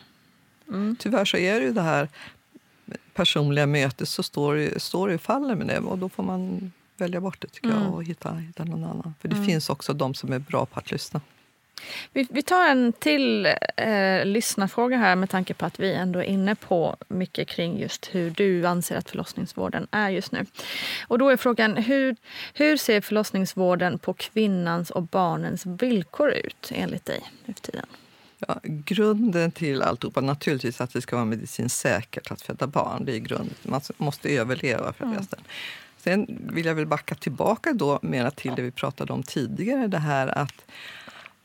[0.67, 0.95] Mm.
[0.99, 2.09] Tyvärr så är det ju det här
[3.13, 6.71] personliga mötet så står det, står det och faller med det och då får man
[6.97, 9.13] välja bort det tycker jag och hitta, hitta någon annan.
[9.19, 11.21] För det finns också de som är bra på att lyssna.
[12.13, 13.45] Vi, vi tar en till
[13.77, 18.09] eh, lyssnarfråga här med tanke på att vi ändå är inne på mycket kring just
[18.11, 20.45] hur du anser att förlossningsvården är just nu.
[21.07, 22.15] Och då är frågan, hur,
[22.53, 27.85] hur ser förlossningsvården på kvinnans och barnens villkor ut enligt dig nu för tiden?
[28.47, 33.05] Ja, grunden till alltihopa naturligtvis att det ska vara medicinskt säkert att föda barn.
[33.05, 33.55] Det är grunden.
[33.63, 35.25] Man måste överleva för mm.
[35.97, 39.87] Sen vill jag väl backa tillbaka då mera till det vi pratade om tidigare.
[39.87, 40.65] Det här att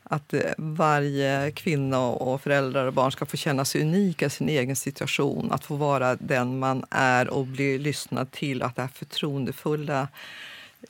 [0.09, 4.49] att eh, varje kvinna och föräldrar och barn ska få känna sig unika i sin
[4.49, 5.51] egen situation.
[5.51, 8.61] Att få vara den man är och bli lyssnad till.
[8.63, 10.07] Att det här förtroendefulla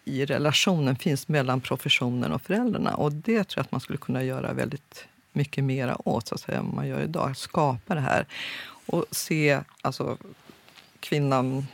[0.05, 2.95] i relationen finns mellan professionen och föräldrarna.
[2.95, 6.41] Och det tror jag att man skulle kunna göra väldigt mycket mer åt så att
[6.41, 7.37] säga, än man gör idag.
[7.37, 8.25] Skapa det här
[8.85, 10.17] och se alltså,
[10.99, 11.67] kvinnan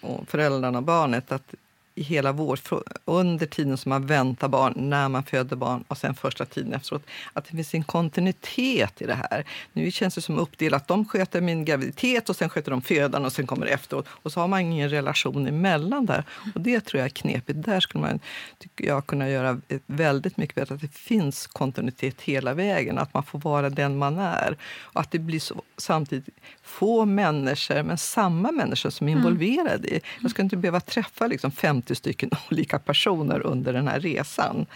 [0.00, 1.54] och föräldrarna och barnet att
[2.00, 2.60] i hela vår,
[3.04, 7.02] under tiden som man väntar barn, när man föder barn och sen första tiden efteråt.
[7.32, 9.44] Att det finns en kontinuitet i det här.
[9.72, 10.88] Nu känns det som uppdelat.
[10.88, 14.06] De sköter min graviditet och sen sköter de födan och sen kommer det efteråt.
[14.08, 16.24] Och så har man ingen relation emellan där.
[16.54, 17.64] Och det tror jag är knepigt.
[17.64, 18.20] Där skulle man,
[18.58, 20.74] tycker jag, kunna göra väldigt mycket bättre.
[20.74, 22.98] Att det finns kontinuitet hela vägen.
[22.98, 24.56] Att man får vara den man är.
[24.80, 26.28] Och att det blir så, samtidigt
[26.62, 29.24] få människor, men samma människor som är mm.
[29.24, 30.00] involverade i.
[30.20, 34.66] Jag ska inte behöva träffa liksom 50 stycken olika personer under den här resan.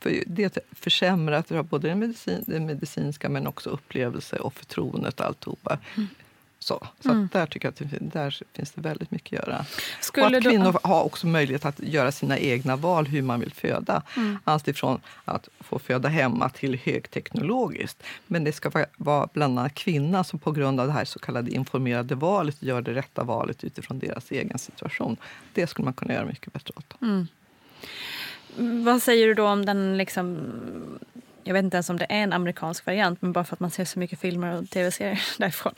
[0.00, 5.78] För det försämrar både det, medicin, det medicinska men också upplevelse och förtroendet och alltihopa.
[5.96, 6.08] Mm.
[6.64, 7.28] Så, så mm.
[7.32, 9.64] där tycker jag att där finns det väldigt mycket att göra.
[10.00, 10.78] Skulle och att kvinnor du...
[10.88, 14.02] har också möjlighet att göra sina egna val hur man vill föda.
[14.16, 14.38] Mm.
[14.44, 18.02] Allt ifrån att få föda hemma till högteknologiskt.
[18.26, 21.50] Men det ska vara bland annat kvinnan som på grund av det här så kallade
[21.50, 25.16] informerade valet gör det rätta valet utifrån deras egen situation.
[25.54, 27.02] Det skulle man kunna göra mycket bättre åt.
[27.02, 27.26] Mm.
[28.84, 30.52] Vad säger du då om den liksom
[31.44, 33.70] jag vet inte ens om det är en amerikansk variant, men bara för att man
[33.70, 35.72] ser så mycket filmer och tv-serier därifrån.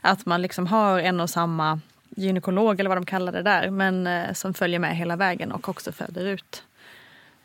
[0.00, 1.80] Att man liksom har en och samma
[2.16, 5.68] gynekolog eller vad de kallar det där, men eh, som följer med hela vägen och
[5.68, 6.62] också föder ut.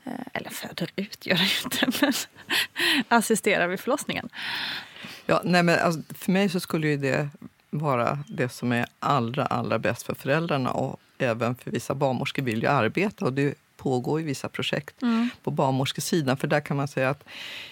[0.04, 2.14] Eh, eller föder ut gör det inte, men
[3.08, 4.30] assisterar vid förlossningen.
[5.26, 7.30] Ja, nej men alltså, för mig så skulle ju det
[7.70, 12.62] vara det som är allra, allra bäst för föräldrarna och även för vissa barnmorskor vill
[12.62, 13.26] ju arbeta.
[13.26, 15.30] Och det pågår i vissa projekt mm.
[15.44, 16.38] på barnmorskesidan.
[16.38, 17.24] För där kan man säga att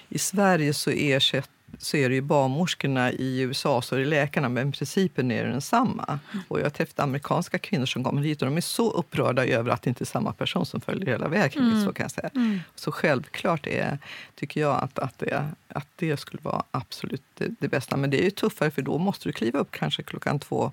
[0.09, 4.49] i Sverige så, ersätt, så är det ju barnmorskorna, i USA så är det läkarna,
[4.49, 6.19] men principen är densamma.
[6.31, 6.43] Mm.
[6.47, 9.71] Och jag har träffat amerikanska kvinnor som kommer hit och de är så upprörda över
[9.71, 11.63] att det inte är samma person som följer hela vägen.
[11.63, 11.85] Mm.
[11.85, 12.29] Så kan säga.
[12.35, 12.59] Mm.
[12.75, 13.97] Så självklart är,
[14.35, 17.97] tycker jag att, att, det, att det skulle vara absolut det, det, bästa.
[17.97, 20.71] Men det är ju tuffare för då måste du kliva upp kanske klockan två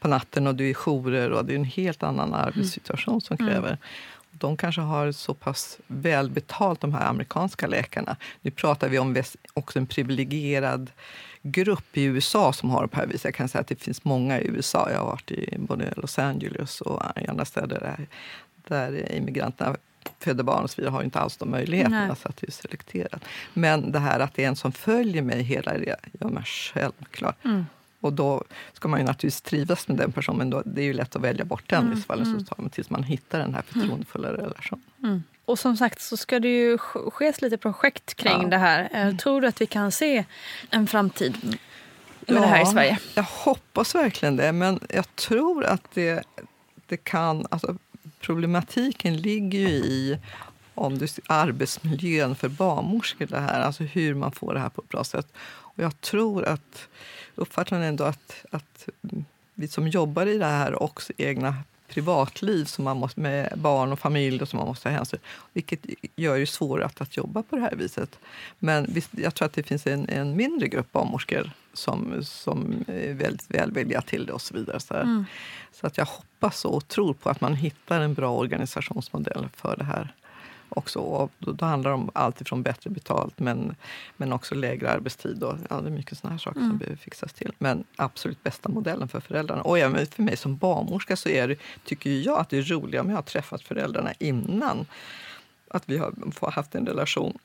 [0.00, 3.52] på natten och du är jourer och det är en helt annan arbetssituation som mm.
[3.52, 3.78] kräver
[4.38, 8.16] de kanske har så pass väl betalt, de här amerikanska läkarna.
[8.40, 9.22] Nu pratar vi om
[9.54, 10.90] också en privilegierad
[11.42, 13.24] grupp i USA som har det på här viset.
[13.24, 14.90] Jag kan säga att det finns många i USA.
[14.90, 18.06] Jag har varit i både Los Angeles och i andra städer där,
[18.68, 19.76] där immigranterna
[20.18, 22.14] föder barn och så vidare har inte alls de möjligheterna.
[22.14, 23.24] Så att det är selekterat.
[23.54, 27.34] Men det här att det är en som följer mig hela det gör mig självklar.
[27.44, 27.66] Mm.
[28.00, 30.92] Och då ska man ju naturligtvis trivas med den personen, men då, det är ju
[30.92, 32.40] lätt att välja bort den mm, i så fall, mm.
[32.40, 33.82] så tar man tills man hittar den här mm.
[33.82, 34.40] förtroendefulla mm.
[34.40, 34.84] relationen.
[35.02, 35.22] Mm.
[35.44, 38.48] Och som sagt så ska det ju ske lite projekt kring ja.
[38.48, 38.88] det här.
[38.92, 39.16] Eh, mm.
[39.16, 40.24] Tror du att vi kan se
[40.70, 41.58] en framtid med
[42.26, 42.98] ja, det här i Sverige?
[43.14, 46.24] Jag hoppas verkligen det, men jag tror att det,
[46.86, 47.46] det kan...
[47.50, 47.76] Alltså,
[48.20, 50.18] problematiken ligger ju i
[50.74, 53.26] om du, arbetsmiljön för barnmorskor.
[53.26, 55.26] Det här, alltså hur man får det här på ett bra sätt.
[55.38, 56.88] Och jag tror att
[57.36, 58.88] uppfattar ändå att, att
[59.54, 61.54] vi som jobbar i det här också egna
[61.88, 65.20] privatliv som man måste, med barn och familj och som man måste ta hänsyn
[65.52, 65.80] Vilket
[66.16, 68.18] gör det svårare att, att jobba på det här viset.
[68.58, 73.12] Men visst, jag tror att det finns en, en mindre grupp barnmorskor som, som är
[73.12, 74.80] väldigt välvilliga till det och så vidare.
[74.80, 75.24] Så, mm.
[75.72, 79.84] så att jag hoppas och tror på att man hittar en bra organisationsmodell för det
[79.84, 80.14] här
[80.76, 80.98] också.
[80.98, 83.76] Och då, handlar det om allt ifrån bättre betalt men,
[84.16, 85.42] men också lägre arbetstid.
[85.42, 86.70] Och, ja, det är mycket såna här saker mm.
[86.70, 87.52] som behöver fixas till.
[87.58, 89.62] Men absolut bästa modellen för föräldrarna.
[89.62, 93.04] Och även för mig som barnmorska så är det, tycker jag att det är roligare
[93.04, 94.86] om jag har träffat föräldrarna innan.
[95.68, 97.38] Att vi har haft en relation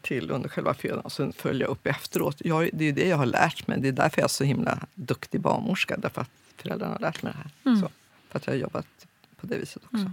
[0.00, 2.36] till under själva födan och sen följa upp efteråt.
[2.44, 3.80] Jag, det är det jag har lärt mig.
[3.80, 5.96] Det är därför jag är så himla duktig barnmorska.
[5.96, 7.72] Därför att föräldrarna har lärt mig det här.
[7.72, 7.80] Mm.
[7.80, 7.88] Så,
[8.28, 8.86] för att jag har jobbat
[9.36, 9.96] på det viset också.
[9.96, 10.12] Mm.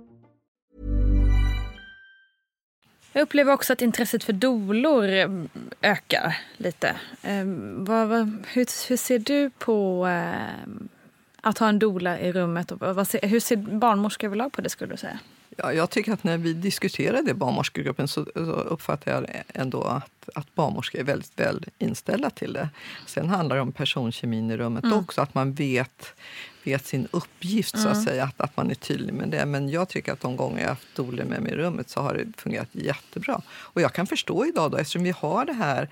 [3.13, 5.49] Jag upplever också att intresset för dolor ehm,
[5.81, 6.95] ökar lite.
[7.23, 10.89] Ehm, vad, vad, hur, hur, ser du på ehm,
[11.41, 12.71] att ha en dola i rummet?
[12.71, 14.69] Och vad, hur ser barnmorskor överlag på det?
[14.69, 15.19] skulle du säga?
[15.57, 20.55] Ja, jag tycker att när vi diskuterade barnmorskegruppen så, så uppfattar jag ändå att, att
[20.55, 22.69] barnmorskor är väldigt väl inställda till det.
[23.05, 24.97] Sen handlar det om personkemin i rummet mm.
[24.97, 26.13] också, att man vet,
[26.63, 27.83] vet sin uppgift, mm.
[27.83, 28.05] så att mm.
[28.05, 29.45] säga, att, att man är tydlig med det.
[29.45, 32.13] Men jag tycker att de gånger jag haft doler med mig i rummet så har
[32.13, 33.41] det fungerat jättebra.
[33.49, 35.89] Och jag kan förstå idag, då, eftersom vi har det här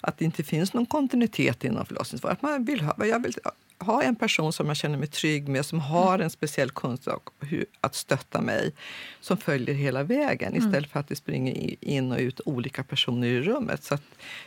[0.00, 2.36] att det inte finns någon kontinuitet inom förlossningsvården.
[2.36, 3.34] Att man vill jag vill
[3.78, 7.66] ha en person som jag känner mig trygg med, som har en speciell kunskap hur,
[7.80, 8.72] att stötta mig,
[9.20, 10.66] som följer hela vägen mm.
[10.66, 13.84] istället för att det springer in och ut olika personer i rummet.
[13.84, 13.98] Så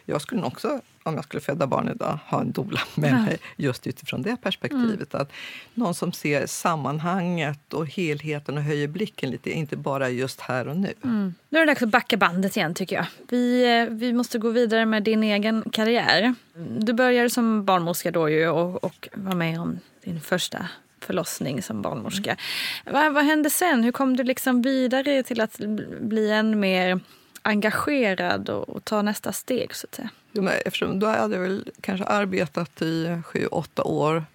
[0.06, 3.22] jag skulle också om jag skulle föda barn idag, ha en dola med ja.
[3.22, 5.14] mig just utifrån det perspektivet.
[5.14, 5.22] Mm.
[5.22, 5.32] Att
[5.74, 10.78] någon som ser sammanhanget och helheten och höjer blicken lite, inte bara just här och
[10.78, 10.94] nu.
[11.04, 11.34] Mm.
[11.50, 13.06] Nu är det dags att backa bandet igen tycker jag.
[13.30, 16.36] Vi, eh, vi måste gå vidare med din egen karriär.
[16.80, 21.82] Du började som barnmorska då ju och, och var med om din första förlossning som
[21.82, 22.38] barnmorska.
[22.86, 22.94] Mm.
[22.94, 23.84] Vad, vad hände sen?
[23.84, 25.58] Hur kom du liksom vidare till att
[26.02, 27.00] bli än mer
[27.42, 29.76] engagerad och, och ta nästa steg?
[29.76, 30.10] så att säga?
[30.32, 34.26] Jo, men eftersom då hade jag väl kanske arbetat i sju, åtta år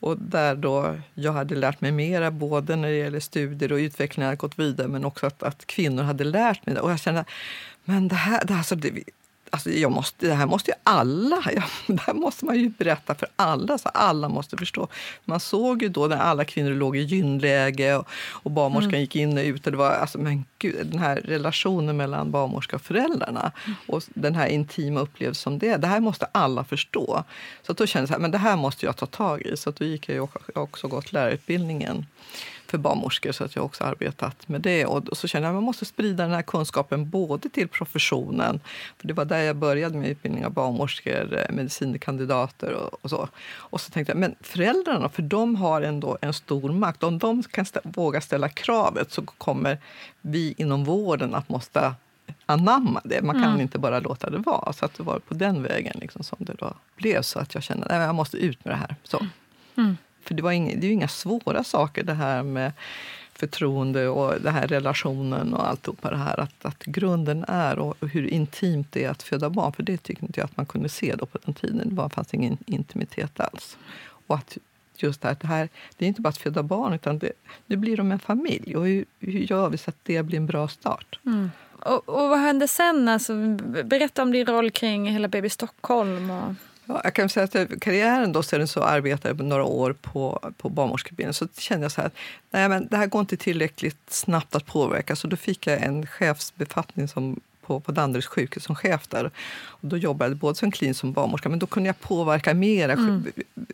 [0.00, 4.36] Och där då jag hade lärt mig mera, både när det gäller studier och utveckling,
[4.36, 6.80] gått vidare, men också att, att kvinnor hade lärt mig det.
[6.80, 7.24] Och jag kände,
[7.84, 8.92] men det här, det här så det,
[9.54, 13.14] Alltså jag måste, det här måste ju alla, ja, det här måste man ju berätta
[13.14, 14.88] för alla, så alla måste förstå.
[15.24, 19.00] Man såg ju då när alla kvinnor låg i gynläge och, och barnmorskan mm.
[19.00, 19.66] gick in och ut.
[19.66, 23.76] Och det var, alltså, men gud, den här relationen mellan barnmorska och föräldrarna mm.
[23.86, 27.24] och den här intima upplevelsen som det det här måste alla förstå.
[27.62, 29.56] Så då kände jag att det här måste jag ta tag i.
[29.56, 32.06] Så då gick jag också gått lärarutbildningen
[32.72, 34.86] för barnmorskor så att jag också arbetat med det.
[34.86, 38.60] Och så kände jag att man måste sprida den här kunskapen både till professionen,
[38.98, 43.28] för det var där jag började med utbildning av barnmorskor, eh, medicinkandidater och, och, så.
[43.54, 47.02] Och så tänkte jag, men föräldrarna, för de har ändå en stor makt.
[47.02, 49.78] Om de kan stä våga ställa kravet så kommer
[50.20, 51.94] vi inom vården att måste
[52.46, 53.22] anamma det.
[53.22, 53.60] Man kan mm.
[53.60, 54.72] inte bara låta det vara.
[54.72, 57.22] Så att det var på den vägen liksom som det då blev.
[57.22, 58.96] Så att jag kände att jag måste ut med det här.
[59.04, 59.26] Så.
[59.76, 59.96] Mm.
[60.24, 62.72] För det, var inga, det är ju inga svåra saker det här med
[63.34, 66.40] förtroende och det här relationen och alltihopa det här.
[66.40, 69.72] Att, att grunden är och hur intimt det är att föda barn.
[69.72, 71.94] För det tyckte inte jag att man kunde se då på den tiden.
[71.96, 73.78] Det fanns ingen intimitet alls.
[74.26, 74.58] Och att
[74.96, 77.32] just det här, det här, det är inte bara att föda barn utan det,
[77.66, 78.76] nu blir de en familj.
[78.76, 81.18] Och hur, hur gör vi så att det blir en bra start?
[81.26, 81.50] Mm.
[81.70, 83.08] Och, och, vad hände sen?
[83.08, 83.34] Alltså,
[83.84, 86.30] berätta om din roll kring hela Baby Stockholm.
[86.30, 86.54] Och...
[86.86, 90.68] Ja, jag kan säga att karriären då, sedan så arbetade jag några år på, på
[90.68, 92.10] barnmorskeutbildningen så kände jag så här,
[92.50, 95.16] nej men det här går inte tillräckligt snabbt att påverka.
[95.16, 99.30] Så då fick jag en chefsbefattning som på, på Danderyds sjukhus som chef där.
[99.54, 102.88] Och då jobbade jag både som klinisk som barnmorska, men då kunde jag påverka mer,
[102.88, 103.32] mm.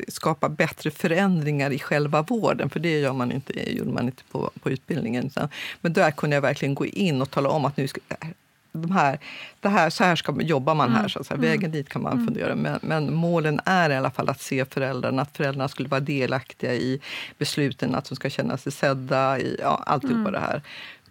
[0.08, 4.50] skapa bättre förändringar i själva vården, för det gör man inte, gjorde man inte på,
[4.62, 5.30] på utbildningen.
[5.80, 8.00] Men där kunde jag verkligen gå in och tala om att nu ska,
[8.72, 9.18] de här,
[9.60, 10.98] det här, så här ska, jobbar man här.
[10.98, 11.08] Mm.
[11.08, 11.30] Så att.
[11.32, 12.24] Vägen dit kan man mm.
[12.24, 12.54] fundera.
[12.54, 16.74] Men, men, målen är i alla fall att se föräldrarna, att föräldrarna skulle vara delaktiga
[16.74, 17.00] i
[17.38, 20.32] besluten, att de ska känna sig sedda, i ja, alltihopa mm.
[20.32, 20.62] det här.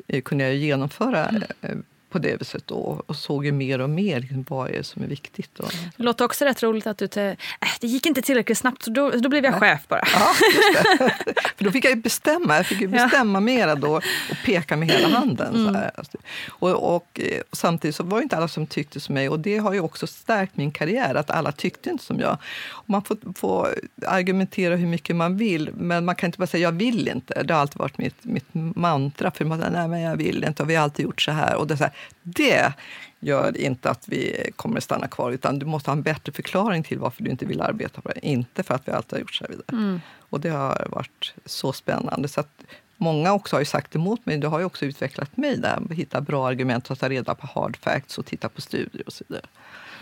[0.08, 1.44] Det kunde jag genomföra mm.
[1.62, 1.76] Eh,
[2.10, 5.08] på det viset då, och såg ju mer och mer liksom, vad är som är
[5.08, 5.50] viktigt.
[5.56, 5.64] Då.
[5.98, 7.36] Det låter också rätt roligt att du te, äh,
[7.82, 10.02] det gick inte tillräckligt snabbt så då, då blev jag chef bara.
[10.14, 10.34] Ja,
[11.56, 13.40] För då fick jag bestämma, jag fick bestämma ja.
[13.40, 15.56] mera då och peka med hela handen.
[15.56, 15.82] Mm.
[15.96, 16.18] Alltså,
[16.50, 19.40] och, och, och, eh, samtidigt så var det inte alla som tyckte som mig och
[19.40, 22.38] det har ju också stärkt min karriär, att alla tyckte inte som jag.
[22.70, 26.64] Och man får, får argumentera hur mycket man vill, men man kan inte bara säga
[26.64, 27.44] jag vill inte.
[27.44, 30.70] Det har alltid varit mitt, mitt mantra, för man nej men jag vill inte och
[30.70, 31.56] vi har alltid gjort så här.
[31.56, 32.74] Och det, så här, det
[33.20, 37.00] gör inte att vi kommer stanna kvar, utan du måste ha en bättre förklaring till
[37.00, 38.26] varför du inte vill arbeta på det.
[38.26, 39.66] Inte för att vi alltid har gjort så här vidare.
[39.72, 40.02] Mm.
[40.30, 42.28] Och det har varit så spännande.
[42.28, 42.64] Så att
[42.98, 44.38] många också har ju sagt emot mig.
[44.38, 45.80] Det har ju också utvecklat mig där.
[45.90, 49.14] Att hitta bra argument och ta reda på hard facts och titta på studier och
[49.14, 49.46] så vidare.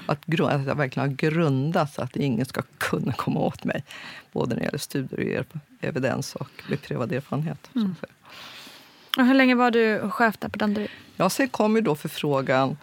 [0.07, 3.83] Att, att jag verkligen har grundat så att ingen ska kunna komma åt mig.
[4.31, 5.45] Både när det gäller studier,
[5.81, 7.69] evidens och beprövad erfarenhet.
[7.75, 7.95] Mm.
[9.17, 10.89] Och hur länge var du chef där på Danderyd?
[11.15, 12.77] Ja, sen kom ju då förfrågan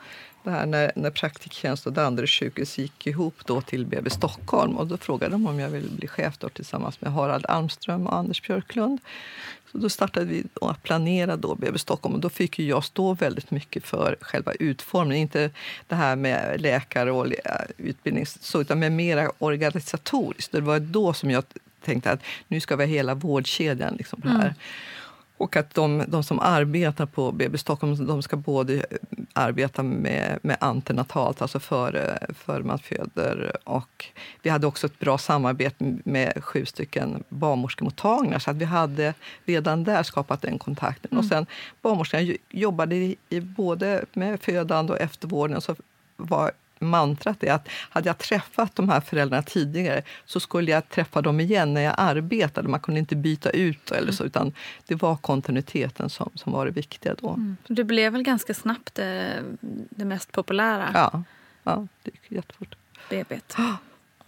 [0.45, 4.77] det här när, när Praktiktjänst och Danderyds sjukhus gick ihop då till BB Stockholm.
[4.77, 8.17] Och då frågade de om jag ville bli chef då tillsammans med Harald Almström och
[8.17, 9.01] Anders Björklund.
[9.73, 13.51] Så då startade vi att planera då BB Stockholm och då fick jag stå väldigt
[13.51, 15.23] mycket för själva utformningen.
[15.23, 15.51] Inte
[15.87, 17.27] det här med läkare och
[17.77, 20.53] utbildning, utan med mer organisatoriskt.
[20.53, 21.45] Det var då som jag
[21.85, 23.95] tänkte att nu ska vi ha hela vårdkedjan.
[23.95, 24.37] Liksom, det här.
[24.37, 24.55] Mm.
[25.43, 28.85] Och att de, de, som arbetar på BB Stockholm de ska både
[29.33, 33.57] arbeta med, med antenatalt, alltså före, före man föder.
[33.65, 34.07] Och
[34.43, 38.39] vi hade också ett bra samarbete med sju stycken barnmorskemottagningar.
[38.39, 39.15] Så att vi hade
[39.45, 41.09] redan där skapat den kontakten.
[41.13, 41.19] Mm.
[41.19, 41.47] Och sen
[41.83, 45.61] barnmorskan jobbade i, i både med födande och eftervården.
[45.61, 45.77] Så
[46.17, 51.23] var mantrat är att hade jag träffat de här föräldrarna tidigare så skulle jag träffa
[51.23, 52.69] dem igen när jag arbetade.
[52.69, 54.53] Man kunde inte byta ut eller så, utan
[54.87, 57.29] det var kontinuiteten som, som var det viktiga då.
[57.29, 57.57] Mm.
[57.67, 59.43] Du blev väl ganska snabbt det,
[59.91, 60.91] det mest populära?
[60.95, 61.23] Ja,
[61.63, 62.75] ja, det gick jättefort.
[63.11, 63.41] BB.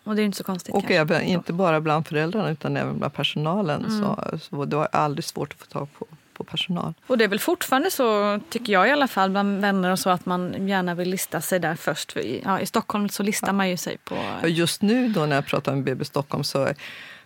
[0.05, 0.75] Och det är inte så konstigt.
[0.75, 3.85] Och kanske, även, inte bara bland föräldrarna utan även bland personalen.
[3.85, 4.01] Mm.
[4.01, 6.95] Så, så det var aldrig svårt att få tag på på personal.
[7.07, 10.11] Och det är väl fortfarande så, tycker jag i alla fall, bland vänner och så
[10.11, 12.17] att man gärna vill lista sig där först.
[12.45, 13.53] Ja, I Stockholm så listar ja.
[13.53, 14.17] man ju sig på...
[14.47, 16.69] Just nu då när jag pratar med BB Stockholm så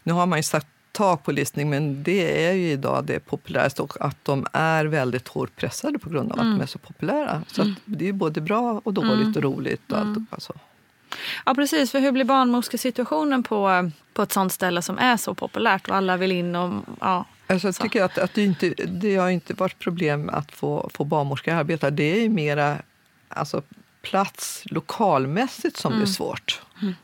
[0.03, 3.83] nu har man ju satt tak på listning, men det är ju idag det populäraste
[3.83, 6.53] och att de är väldigt hårt pressade på grund av mm.
[6.53, 7.43] att de är så populära.
[7.47, 7.75] Så mm.
[7.85, 9.37] det är både bra och dåligt mm.
[9.37, 9.93] och roligt.
[9.93, 10.27] Och allt, mm.
[10.31, 10.53] alltså.
[11.47, 15.89] Ja precis, för hur blir barnmorskesituationen på, på ett sånt ställe som är så populärt
[15.89, 19.31] och alla vill in och ja, Alltså, jag tycker att, att det, inte, det har
[19.31, 21.91] inte varit problem att få, få barnmorskor att arbeta.
[21.91, 22.79] Det är mera
[23.29, 23.63] alltså,
[24.03, 25.99] plats lokalmässigt som mm.
[25.99, 26.15] det är mm.
[26.15, 26.63] svårt.
[26.83, 26.95] Mm.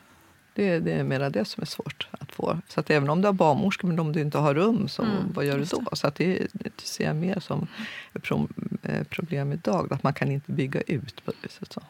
[0.55, 2.59] Det, det är mera det som är svårt att få.
[2.69, 5.33] Så att även om du har barnmorska, men om du inte har rum, så Mm,
[5.35, 5.83] vad gör du då?
[5.93, 7.67] Så att det, det ser jag mer som
[8.13, 8.49] ett pro-
[8.83, 11.73] eh, problem idag, att man kan inte bygga ut på det viset.
[11.73, 11.83] Så.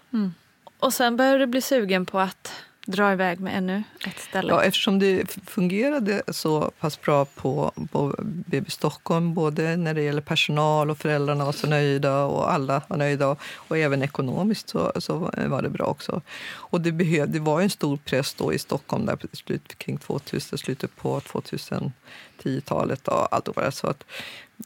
[0.79, 2.53] Och sen började du bli sugen på att
[2.87, 4.53] dra iväg med ännu ett ställe.
[4.53, 10.21] Ja, eftersom det fungerade så pass bra på, på BB Stockholm både när det gäller
[10.21, 15.19] personal och föräldrarna var så nöjda och alla var nöjda och, även ekonomiskt så, så
[15.37, 16.23] var det bra också.
[16.47, 20.59] Och det, behöv, det var en stor press då i Stockholm där slut, kring 2000,
[20.59, 24.05] slutet på 2010-talet och allt det så att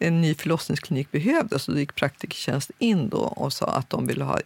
[0.00, 4.24] en ny förlossningsklinik behövdes och då gick Praktikertjänst in då och sa att de ville
[4.24, 4.38] ha,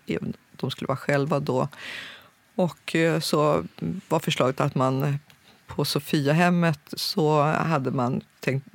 [0.56, 1.68] de skulle vara själva då
[2.54, 3.64] och eh, så
[4.08, 5.14] var förslaget att man eh,
[5.66, 8.66] på Sofiahemmet så hade man, tänkt,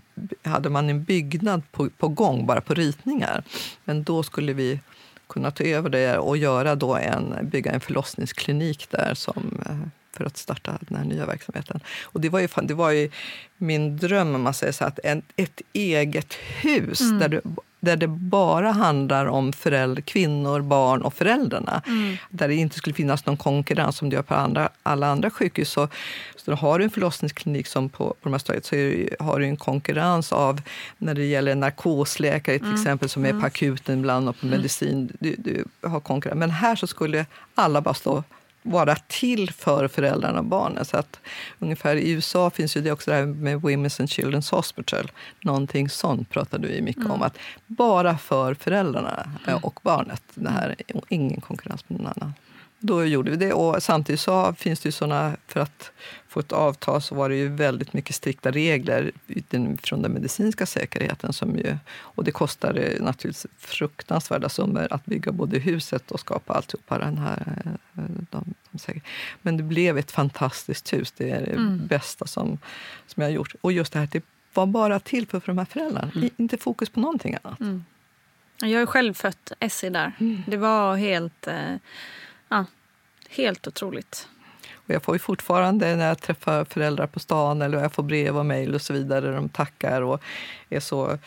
[0.43, 3.43] hade man en byggnad på, på gång, bara på ritningar.
[3.83, 4.79] Men då skulle vi
[5.27, 10.25] kunna ta över det och göra då en, bygga en förlossningsklinik där som, eh, för
[10.25, 11.79] att starta den här nya verksamheten.
[12.03, 13.09] Och det var ju, det var ju
[13.57, 17.41] min dröm, om man säger så, att en, ett eget hus där, det,
[17.79, 21.81] där det bara handlar om föräldrar, kvinnor, barn och föräldrarna.
[22.29, 25.69] Där det inte skulle finnas någon konkurrens som det gör på andra, alla andra sjukhus.
[25.69, 25.87] Så,
[26.35, 29.45] så har du en förlossningsklinik som på, på de här stadiet så det, har du
[29.45, 30.61] en konkurrens av
[30.97, 35.11] när det gäller narkosläkare till exempel som är på akuten ibland och på medicin.
[35.19, 36.39] Du, du har konkurrens.
[36.39, 38.23] Men här så skulle alla bara stå
[38.71, 40.85] vara till för föräldrarna och barnen.
[40.85, 41.19] Så att
[41.59, 45.11] ungefär I USA finns ju det också det här med Women's and Children's Hospital.
[45.41, 47.21] Någonting sånt pratar du ju mycket om.
[47.21, 47.37] Att
[47.67, 50.23] bara för föräldrarna eh, och barnet.
[50.33, 50.75] Det här,
[51.09, 52.33] ingen konkurrens med någon annan.
[52.79, 53.53] Då gjorde vi det.
[53.53, 55.91] Och samtidigt så finns det ju såna, för att
[56.37, 59.11] få ett avtal så var det ju väldigt mycket strikta regler
[59.83, 61.33] från den medicinska säkerheten.
[61.33, 66.97] Som ju, och det kostade naturligtvis fruktansvärda summor att bygga både huset och skapa alltihopa.
[66.97, 69.01] Den här, eh, de, de
[69.41, 71.13] Men det blev ett fantastiskt hus.
[71.17, 72.57] Det är det bästa som,
[73.07, 73.55] som jag har gjort.
[73.61, 74.23] Och just det här det
[74.53, 76.11] var bara till för, för de här föräldrarna.
[76.15, 77.59] I- Inte fokus på någonting annat.
[78.61, 80.11] Jag har själv fött Essie där.
[80.19, 80.43] Mm.
[80.47, 81.75] Det var helt, eh,
[82.49, 82.65] ja,
[83.29, 84.27] helt otroligt.
[84.87, 88.37] Och jag får ju fortfarande när jag träffar föräldrar på stan eller jag får brev
[88.37, 90.21] och mejl och så vidare, de tackar och
[90.69, 91.17] är så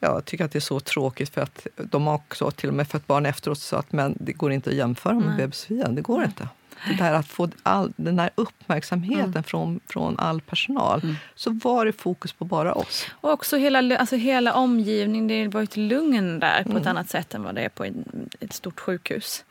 [0.00, 2.88] jag tycker att det är så tråkigt för att de har också till och med
[2.88, 5.88] fött barn efteråt sa att men det går inte att jämföra med bebis-Sofia.
[5.88, 6.48] Det går inte.
[6.88, 11.16] Det där att få all, den här uppmärksamheten från, från all personal.
[11.34, 13.06] Så var det fokus på bara oss.
[13.20, 15.28] Och också hela, alltså hela omgivningen.
[15.28, 16.82] Det var ett lugn där på Mm.
[16.82, 17.94] ett annat sätt än vad det är på ett,
[18.40, 19.44] ett stort sjukhus.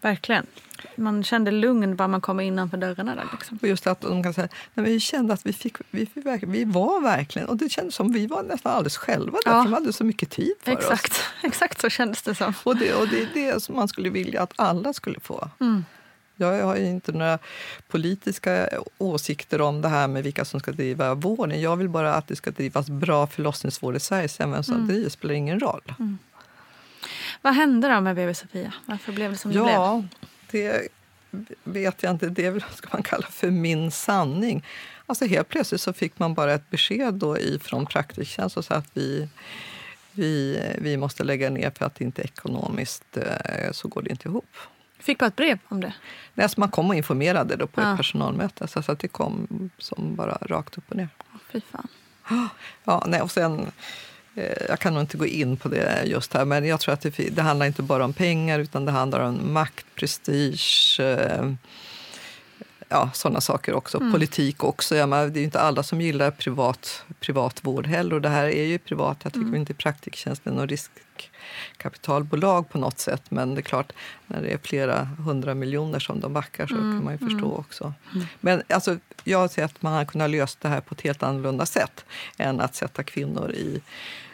[0.00, 0.46] Verkligen.
[0.96, 3.28] Man kände lugn bara man kom innanför dörrarna där.
[3.32, 3.58] Liksom.
[3.62, 6.64] Och just att de kan säga, nej, vi kände att vi, fick, vi, fick vi
[6.64, 9.62] var verkligen, och det kändes som vi var nästan alldeles själva där, Ja.
[9.62, 10.78] för de hade så mycket tid för oss.
[10.78, 11.20] Exakt.
[11.42, 12.54] Exakt så kändes det som.
[12.62, 15.48] Och det, och det är det som man skulle vilja att alla skulle få.
[15.60, 15.84] Mm.
[16.36, 17.38] Jag har inte några
[17.88, 21.60] politiska åsikter om det här med vilka som ska driva vården.
[21.60, 24.28] Jag vill bara att det ska drivas bra förlossningsvård i Sverige.
[24.28, 24.86] Sen vem som Mm.
[24.88, 25.82] driver spelar ingen roll.
[27.42, 28.72] Vad hände då med BB Sofia?
[28.86, 29.74] Varför blev det som det blev?
[29.74, 30.04] Ja,
[30.50, 30.88] det
[31.64, 32.28] vet jag inte.
[32.28, 34.64] Det är väl, vad ska man kalla för min sanning.
[35.06, 38.88] Alltså helt plötsligt så fick man bara ett besked då ifrån Praktiktjänst och sa att
[38.94, 39.28] vi,
[40.12, 44.28] vi, vi måste lägga ner för att det inte ekonomiskt eh, så går det inte
[44.28, 44.56] ihop.
[44.98, 45.92] Fick bara ett brev om det?
[46.34, 47.90] Nej, alltså man kom och informerade då på Ja.
[47.92, 48.68] ett personalmöte.
[48.68, 51.08] Så att det kom som bara rakt upp och ner.
[51.52, 51.88] Fy fan.
[52.84, 53.72] Ja, nej, och sen,
[54.68, 57.10] jag kan nog inte gå in på det just här, men jag tror att det,
[57.30, 61.52] det handlar inte bara om pengar utan det handlar om makt, prestige, eh,
[62.88, 63.98] ja, sådana saker också.
[64.12, 64.96] Politik också.
[64.96, 68.14] Ja, men det är inte alla som gillar privat, privat vård heller.
[68.14, 69.20] Och det här är ju privat.
[69.22, 70.68] Jag tycker inte Praktiktjänsten och
[71.80, 73.22] riskkapitalbolag på något sätt.
[73.30, 73.92] Men det är klart,
[74.26, 77.94] när det är flera hundra miljoner som de backar så kan man ju förstå också.
[78.40, 81.66] Men alltså, jag ser att man hade kunnat lösa det här på ett helt annorlunda
[81.66, 82.04] sätt
[82.38, 83.80] än att sätta kvinnor i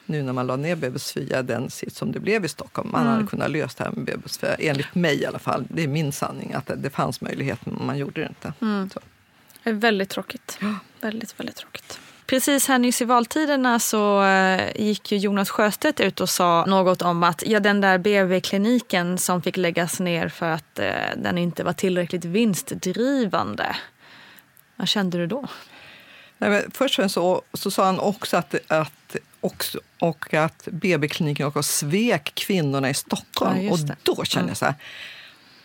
[0.08, 2.90] nu när man la ner BB Sofia, den sitt som det blev i Stockholm.
[2.92, 5.64] Man hade kunnat lösa det här med BB Sofia, enligt mig i alla fall.
[5.68, 8.52] Det är min sanning, att det, det fanns möjlighet men man gjorde det inte.
[8.94, 9.00] Så.
[9.62, 10.58] Det är väldigt tråkigt.
[11.00, 12.00] Väldigt, väldigt tråkigt.
[12.26, 17.02] Precis här nyss i valtiderna så eh, gick ju Jonas Sjöstedt ut och sa något
[17.02, 21.64] om att ja, den där BV-kliniken som fick läggas ner för att eh, den inte
[21.64, 23.76] var tillräckligt vinstdrivande.
[24.76, 25.48] Vad kände du då?
[26.38, 31.62] Nej, först och så, så sa han också att, att, också, och att BB-kliniken också
[31.62, 33.62] svek kvinnorna i Stockholm.
[33.62, 34.74] Ja, och då kände jag så här,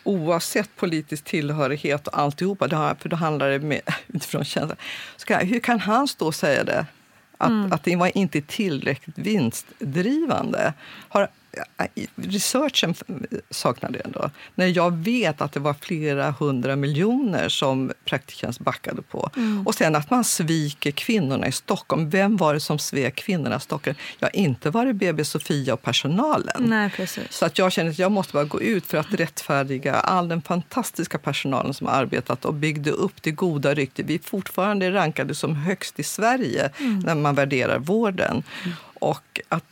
[0.03, 4.75] oavsett politisk tillhörighet och alltihopa, det har, för då handlar det med, utifrån känsla.
[5.17, 6.85] Så kan, jag- hur kan han stå och säga det?
[7.37, 7.71] Att, Mm.
[7.73, 10.73] att det var inte tillräckligt vinstdrivande.
[11.09, 11.27] Har
[12.15, 12.95] researchen
[13.49, 14.29] saknade jag ändå.
[14.55, 19.29] När jag vet att det var flera hundra miljoner som Praktiktjänst backade på.
[19.35, 19.67] Mm.
[19.67, 22.09] Och sen att man sviker kvinnorna i Stockholm.
[22.09, 23.97] Vem var det som svek kvinnorna i Stockholm?
[24.19, 26.63] Ja, inte var det BB Sofia och personalen.
[26.63, 27.31] Nej, precis.
[27.31, 30.41] Så att jag känner att jag måste bara gå ut för att rättfärdiga all den
[30.41, 34.05] fantastiska personalen som har arbetat och byggde upp det goda ryktet.
[34.05, 36.99] Vi är fortfarande rankade som högst i Sverige mm.
[36.99, 38.43] när man värderar vården.
[38.63, 38.75] Mm.
[38.93, 39.63] Och att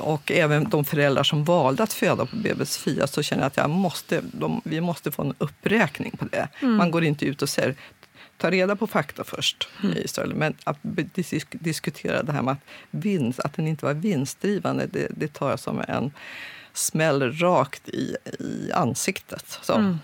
[0.00, 3.56] och även de föräldrar som valde att föda på BB Sofia så känner jag att
[3.56, 6.48] jag måste, de, vi måste få en uppräkning på det.
[6.60, 6.76] Mm.
[6.76, 7.74] Man går inte ut och säger
[8.36, 9.96] ta reda på fakta först mm.
[9.96, 10.34] i Israel.
[10.34, 10.78] Men att
[11.50, 12.60] diskutera det här med att,
[12.90, 16.12] vinst, att den inte var vinstdrivande, det, det tar jag som en
[16.72, 19.58] smäll rakt i, i ansiktet.
[19.62, 19.74] Så.
[19.74, 19.98] Mm.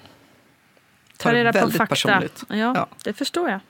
[1.17, 2.23] Ta reda på fakta.
[2.49, 3.61] Ja, ja, det förstår jag.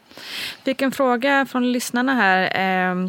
[0.64, 2.42] Fick en fråga från lyssnarna här.
[2.90, 3.08] Eh,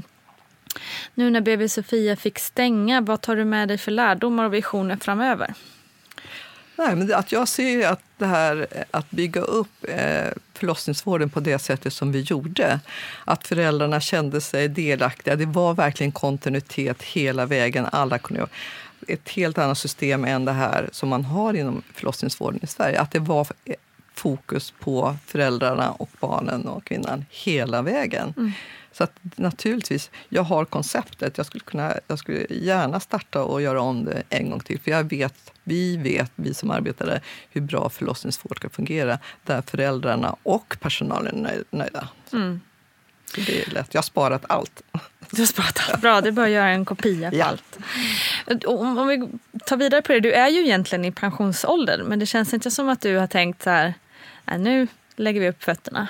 [1.14, 4.98] nu när BB Sofia fick stänga, vad tar du med dig för lärdomar och visioner
[5.02, 5.54] framöver?
[6.76, 11.60] Nej, men att jag ser att det här att bygga upp eh, förlossningsvården på det
[11.60, 12.80] sättet som vi gjorde,
[13.26, 15.36] att föräldrarna kände sig delaktiga.
[15.36, 17.86] Det var verkligen kontinuitet hela vägen.
[17.92, 18.48] Alla kunde
[19.08, 23.02] ett helt annat system än det här som man har inom förlossningsvården i Sverige.
[23.02, 23.48] Att det var
[24.14, 28.34] fokus på föräldrarna och barnen och kvinnan hela vägen.
[28.38, 28.52] Mm.
[28.94, 31.38] Så att naturligtvis, jag har konceptet.
[31.38, 34.80] Jag skulle, kunna, jag skulle gärna starta och göra om det en gång till.
[34.80, 39.20] För jag vet, vi vet, vi som arbetar där, hur bra förlossningsvård ska fungera.
[39.44, 42.08] Där föräldrarna och personalen är nöjda.
[42.34, 42.62] Mm.
[43.36, 43.94] Det är lätt.
[43.94, 44.82] Jag har sparat allt.
[45.32, 46.02] Du har sparat allt.
[46.02, 47.46] Bra, bara att göra en kopia på ja.
[47.46, 47.80] allt.
[48.66, 49.28] Om, om vi
[49.66, 50.20] tar vidare på det.
[50.20, 52.04] Du är ju egentligen i pensionsålder.
[52.04, 53.94] Men det känns inte som att du har tänkt så här,
[54.58, 56.08] nu lägger vi upp fötterna.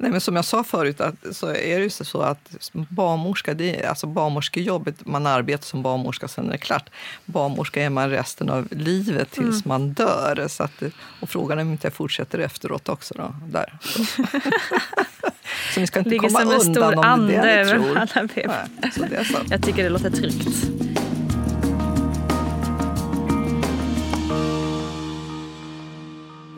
[0.00, 3.88] Nej, men som jag sa förut att, så är det så att barnmorska, det är,
[3.88, 6.90] alltså barnmorskejobbet, man arbetar som barnmorska sen är det klart.
[7.24, 9.68] Barnmorska är man resten av livet tills mm.
[9.68, 10.46] man dör.
[10.48, 10.82] Så att,
[11.20, 13.14] och frågan är om inte jag fortsätter efteråt också.
[13.14, 13.78] Då, där.
[13.80, 14.04] Så.
[15.74, 17.98] så ni ska inte Ligger komma undan om det ni tror.
[17.98, 19.38] Alla Nej, så det är så.
[19.50, 20.68] Jag tycker det låter tryggt.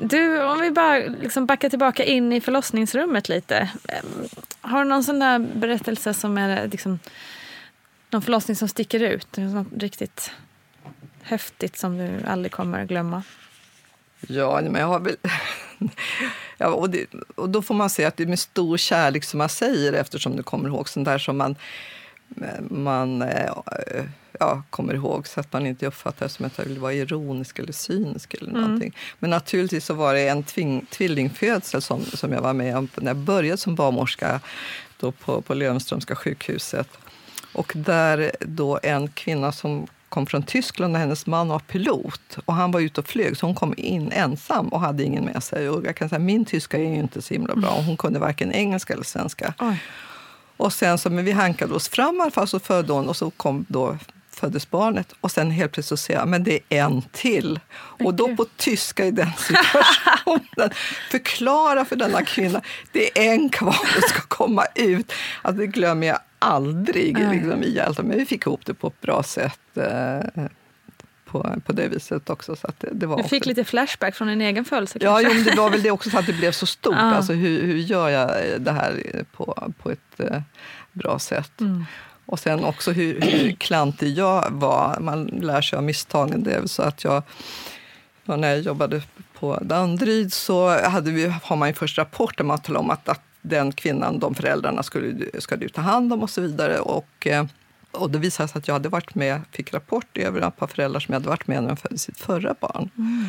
[0.00, 3.70] Du, om vi bara liksom backar tillbaka in i förlossningsrummet lite.
[3.88, 4.28] Ehm,
[4.60, 6.98] har du någon sån där berättelse som är liksom,
[8.10, 9.36] någon förlossning som sticker ut?
[9.36, 10.32] Något riktigt
[11.22, 13.22] häftigt som du aldrig kommer att glömma?
[14.20, 15.16] Ja, men jag har väl...
[16.58, 19.38] ja, och, det, och då får man säga att det är med stor kärlek som
[19.38, 21.56] man säger eftersom du kommer ihåg sånt där som man,
[22.70, 23.52] man äh,
[24.40, 27.58] ja, kommer ihåg så att man inte uppfattar det som att jag vill vara ironisk
[27.58, 28.34] eller cynisk.
[28.34, 28.62] eller mm.
[28.62, 28.96] någonting.
[29.18, 33.06] Men naturligtvis så var det en tving, tvillingfödsel som, som jag var med om när
[33.06, 34.40] jag började som barnmorska
[35.00, 36.88] då på, på Löwenströmska sjukhuset.
[37.52, 42.38] Och där då en kvinna som kom från Tyskland och hennes man var pilot.
[42.44, 45.42] Och Han var ute och flög, så hon kom in ensam och hade ingen med
[45.42, 45.68] sig.
[45.68, 47.70] Och jag kan säga, min tyska är ju inte så himla bra.
[47.70, 49.54] Hon kunde varken engelska eller svenska.
[49.58, 49.82] Oj.
[50.56, 53.16] Och sen så, men vi hankade oss fram i alla fall, så födde hon och
[53.16, 53.98] så kom då
[54.40, 57.60] föddes barnet och sen helt plötsligt så säger jag men det är en till.
[57.74, 60.70] Och då på tyska i den situationen
[61.10, 62.60] förklara för denna kvinna
[62.92, 65.12] det är en kvar och ska komma ut.
[65.42, 67.98] Alltså, det glömmer jag aldrig liksom, i allt.
[67.98, 69.60] Men vi fick ihop det på ett bra sätt.
[69.76, 70.44] Eh,
[71.24, 72.56] på, på det viset också.
[72.56, 73.48] Så det, det var du fick också...
[73.48, 74.98] lite flashback från din egen födelse?
[75.00, 76.94] Ja, jo, det var väl det också så att det blev så stort.
[76.96, 77.14] Ah.
[77.14, 80.40] Alltså, hur, hur gör jag det här på, på ett eh,
[80.92, 81.60] bra sätt?
[81.60, 81.84] Mm.
[82.30, 85.00] Och sen också hur, hur klantig jag var.
[85.00, 86.42] Man lär sig av misstagen.
[86.42, 87.22] Det är så att jag,
[88.24, 89.02] när jag jobbade
[89.38, 93.08] på Danderyd så hade vi, har man ju först rapport där man talar om att,
[93.08, 96.78] att den kvinnan, de föräldrarna skulle, ska du ta hand om och så vidare.
[96.78, 97.46] Och, eh,
[97.90, 101.00] och det visade sig att jag hade varit med, fick rapport över ett par föräldrar
[101.00, 102.90] som jag hade varit med när de födde sitt förra barn.
[102.98, 103.28] Mm.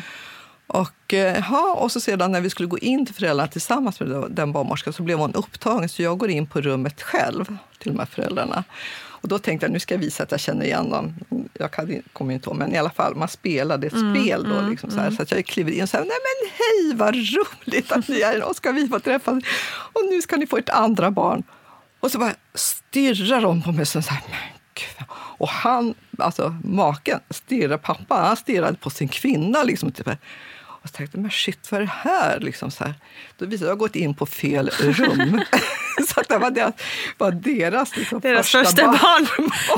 [0.72, 4.24] Och, eh, ja, och så sedan när vi skulle gå in till föräldrarna tillsammans med
[4.30, 7.44] den barnmorskan så blev hon upptagen så jag går in på rummet själv
[7.78, 8.64] till de här föräldrarna.
[8.94, 11.14] Och då tänkte jag nu ska jag visa att jag känner igen dem.
[11.52, 11.70] Jag
[12.12, 14.56] kommer inte ihåg, men i alla fall, man spelade ett mm, spel då.
[14.56, 15.16] Mm, liksom, så, här, mm.
[15.16, 18.26] så att jag kliver in och säger nej men hej vad roligt att ni är
[18.26, 19.44] här och ska vi få träffas.
[19.92, 21.42] Och nu ska ni få ett andra barn.
[22.00, 24.22] Och så bara stirrar de på mig så här,
[25.42, 29.62] och han, alltså maken, stirrar, pappa, han stirrade på sin kvinna.
[29.62, 30.08] Liksom, typ.
[30.82, 32.40] Och så tänkte jag, men shit, vad är det här?
[32.40, 32.94] Liksom så här.
[33.38, 35.40] Då visade jag att jag gått in på fel rum.
[36.08, 36.74] så att det var deras,
[37.18, 39.26] var deras, liksom Deras första barn.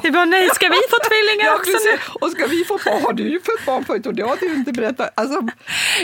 [0.02, 1.86] Det var nej, ska vi få tvillingar Ja, också precis.
[1.92, 1.98] nu?
[2.20, 3.02] Och ska vi få barn?
[3.02, 5.10] Har du ju fått barn förut och det har du inte berättat.
[5.14, 5.48] Alltså,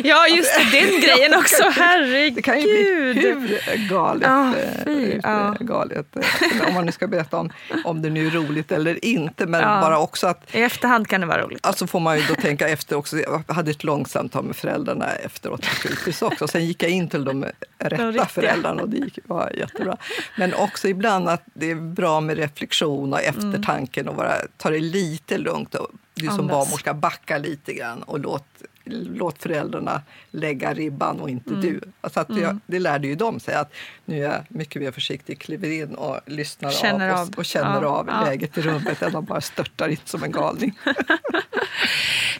[0.02, 1.62] Ja, just det, den grejen också.
[1.70, 2.34] Herregud.
[2.34, 5.56] det kan ju bli hur galet, eh, fy, ja.
[5.60, 7.52] galet eh, om man nu ska berätta om,
[7.84, 9.46] om det nu är roligt eller inte.
[9.46, 9.80] Men Ja.
[9.80, 11.66] bara också att I efterhand kan det vara roligt.
[11.66, 13.16] Alltså får man ju då tänka efter också.
[13.18, 16.48] Jag hade ett långt samtal med föräldrarna efteråt naturligtvis också.
[16.48, 17.44] Sen gick jag in till de
[17.78, 18.26] rätta riktiga.
[18.26, 19.96] föräldrarna och det gick, var jättebra.
[20.36, 24.80] Men också ibland att det är bra med reflektion och eftertanken och bara ta det
[24.80, 25.74] lite lugnt.
[25.74, 28.44] Och du som barnmorska, backa lite grann och låt,
[28.90, 31.80] låt föräldrarna lägga ribban och inte du.
[32.00, 33.72] Alltså att jag, det lärde ju de sig att
[34.04, 37.82] nu är jag mycket mer försiktig, kliver in och lyssnar Känner av, och, och känner
[37.82, 38.24] Ja, av ja.
[38.24, 40.78] läget i rummet än att bara störtar in som en galning.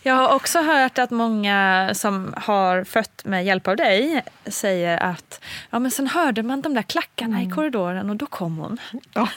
[0.03, 5.41] Jag har också hört att många som har fött med hjälp av dig säger att
[5.71, 8.79] ja, men sen hörde man de där klackarna i korridoren och då kom hon.
[9.15, 9.29] Ja.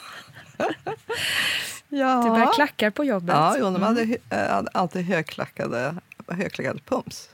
[1.90, 2.22] ja.
[2.24, 3.36] Du började klackar på jobbet.
[3.36, 5.96] Ja, jo, de hade, hö- hade alltid högklackade,
[6.34, 7.30] högklackade pumps.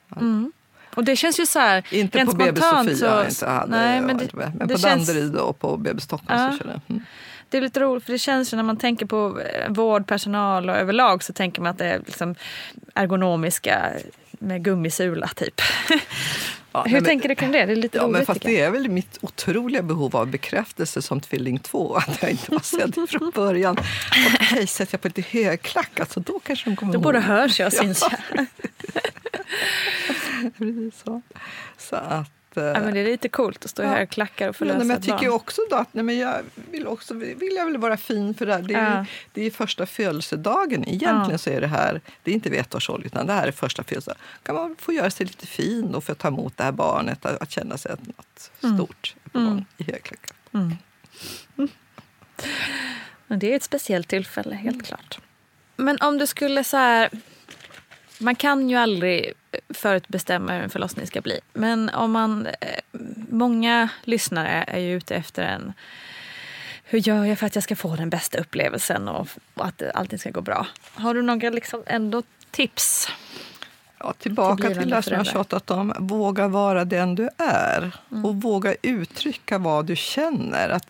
[0.96, 4.18] Och det känns ju så här, Inte på BB Sofia, så- inte hade, nej, men
[4.18, 6.52] det, men det på känns, Danderyd och på BB Stockholm Ja.
[6.52, 6.82] så körde.
[6.88, 7.04] Mm.
[7.50, 10.76] Det är lite roligt för det känns ju när man tänker på eh, vårdpersonal och
[10.76, 12.36] överlag så tänker man att det är liksom
[12.94, 13.92] ergonomiska
[14.40, 15.62] med gummisula typ.
[16.72, 17.66] Ja, Hur men- tänker du kring det?
[17.66, 21.02] Det är lite Ja, roligt men fast det är väl mitt otroliga behov av bekräftelse
[21.02, 23.78] som tvilling två, att jag inte var sedd från början.
[24.42, 27.04] Okej, sätter jag på lite högklack, alltså, då kanske de kommer Då ihåg.
[27.04, 28.46] både hörs jag och syns jag.
[30.58, 31.22] Precis så.
[31.78, 32.32] så att,
[32.64, 33.88] Ja, men det är lite coolt att stå Ja.
[33.90, 35.36] högklackar och få Ja, lösa nej, men jag tycker barn.
[35.36, 36.42] också då att nej, men jag
[36.72, 38.62] vill, också, vill jag väl vara fin för det här.
[38.62, 39.06] Det är, Ja.
[39.34, 40.84] det är första födelsedagen.
[40.88, 41.38] Egentligen Ja.
[41.38, 43.52] så är det här, det är inte vid ett års ålder, utan det här är
[43.52, 44.22] första födelsedagen.
[44.44, 47.42] kan man få göra sig lite fin och få ta emot det här barnet, att,
[47.42, 48.78] att känna sig att något Mm.
[48.78, 50.36] stort gång i högklackar.
[53.28, 54.86] Men det är ett speciellt tillfälle, helt Mm.
[54.86, 55.20] klart.
[55.76, 57.10] Men om du skulle så här...
[58.20, 59.34] Man kan ju aldrig
[59.74, 61.40] förutbestämma hur en förlossning ska bli.
[61.54, 62.46] Men om man...
[62.48, 62.54] eh,
[63.32, 65.74] Många lyssnare är ju ute efter en...
[66.84, 70.30] Hur gör jag för att jag ska få den bästa upplevelsen och att allting ska
[70.30, 70.68] gå bra?
[70.94, 73.08] Har du några liksom ändå tips?
[73.98, 75.94] Ja, tillbaka Till till, det som jag tjatat om.
[76.00, 78.26] Våga vara den du är Mm.
[78.26, 80.70] och våga uttrycka vad du känner.
[80.70, 80.88] Att,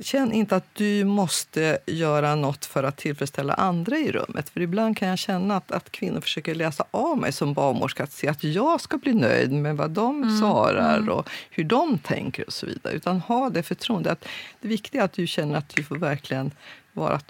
[0.00, 4.48] känn inte att du måste göra något för att tillfredsställa andra i rummet.
[4.48, 8.12] För ibland kan jag känna att, att kvinnor försöker läsa av mig som barnmorska att
[8.12, 12.46] se att jag ska bli nöjd med vad de Mm, svarar och hur de tänker
[12.46, 12.92] och så vidare.
[12.94, 14.24] Utan ha det förtroendet.
[14.60, 16.50] Det viktiga är att du känner att du får verkligen
[16.92, 17.20] vara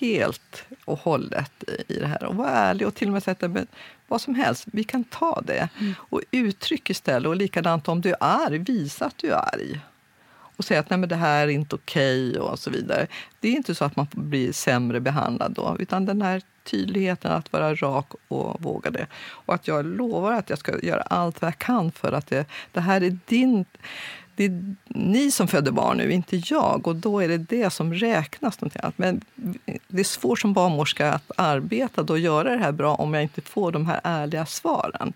[0.00, 2.24] helt och hållet i- det här.
[2.24, 3.66] Och vara ärlig och till och med säga att men
[4.08, 5.68] vad som helst, vi kan ta det.
[5.96, 7.28] Och uttryck istället.
[7.28, 9.80] Och likadant om du är arg, visa att du är arg.
[10.60, 13.06] Och säga att Nej, men det här är inte okej och så vidare.
[13.40, 17.52] Det är inte så att man blir sämre behandlad då, utan den här tydligheten att
[17.52, 19.06] vara rak och våga det.
[19.14, 22.46] Och att jag lovar att jag ska göra allt vad jag kan för att det,
[22.72, 23.64] det här är din
[24.34, 26.86] det är ni som föder barn nu, inte jag.
[26.86, 28.60] Och då är det det som räknas.
[28.60, 28.82] någonting.
[28.96, 29.20] Men
[29.88, 33.22] det är svårt som barnmorska att arbeta då och göra det här bra om jag
[33.22, 35.12] inte får de här ärliga svaren.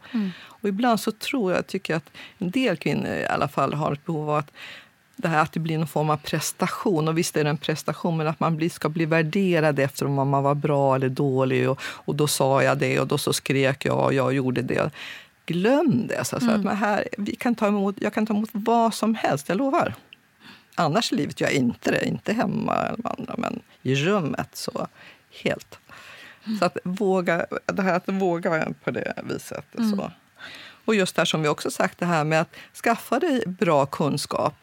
[0.65, 3.93] Och ibland så tror jag, tycker jag att en del kvinnor i alla fall har
[3.93, 4.51] ett behov av att
[5.17, 7.09] det här att det blir någon form av prestation.
[7.09, 10.31] Och visst är det en prestation, men att man blir, ska bli värderad efter om
[10.31, 11.71] man var bra eller dålig.
[11.71, 14.91] Och, och då sa jag det och då så skrek jag och jag gjorde det.
[15.47, 16.25] Glöm det.
[16.25, 16.55] Så att, Mm.
[16.55, 19.59] att men här, vi kan ta emot, jag kan ta emot vad som helst, jag
[19.59, 19.95] lovar.
[20.75, 22.07] Annars i livet gör jag inte det.
[22.07, 24.87] Inte hemma eller andra, men i rummet så
[25.43, 25.79] helt.
[26.59, 29.67] Så att våga, det här att våga på det viset.
[29.91, 30.11] Så.
[30.85, 32.55] Och just det här som vi också sagt, det här med att
[32.85, 34.55] skaffa dig bra kunskap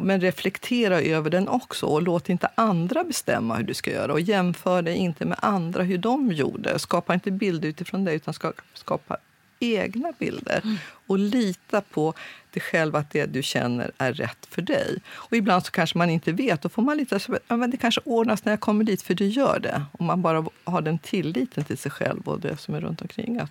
[0.00, 4.12] men reflektera över den också och låt inte andra bestämma hur du ska göra.
[4.12, 6.78] Och jämför dig inte med andra, hur de gjorde.
[6.78, 9.16] Skapa inte bilder utifrån dig, utan ska skapa
[9.58, 10.62] egna bilder.
[11.06, 12.14] Och lita på
[12.50, 14.98] dig själv, att det du känner är rätt för dig.
[15.12, 16.62] Och ibland så kanske man inte vet.
[16.62, 19.14] Då får man lita på ja, men det kanske ordnas när jag kommer dit, för
[19.14, 19.82] det gör det.
[19.92, 23.38] Om man bara har den tilliten till sig själv och det som är runt omkring.
[23.38, 23.50] Att,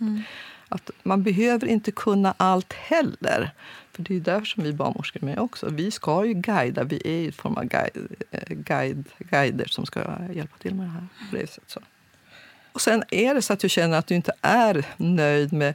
[0.74, 3.52] att man behöver inte kunna allt heller.
[3.92, 5.70] För det är därför som vi barnmorskor är med också.
[5.70, 10.00] Vi ska ju guida, vi är i form av guide, eh, guide, guider som ska
[10.34, 11.08] hjälpa till med det här.
[11.30, 11.80] På det så.
[12.74, 15.74] Och sen är det så att du känner att du inte är nöjd med,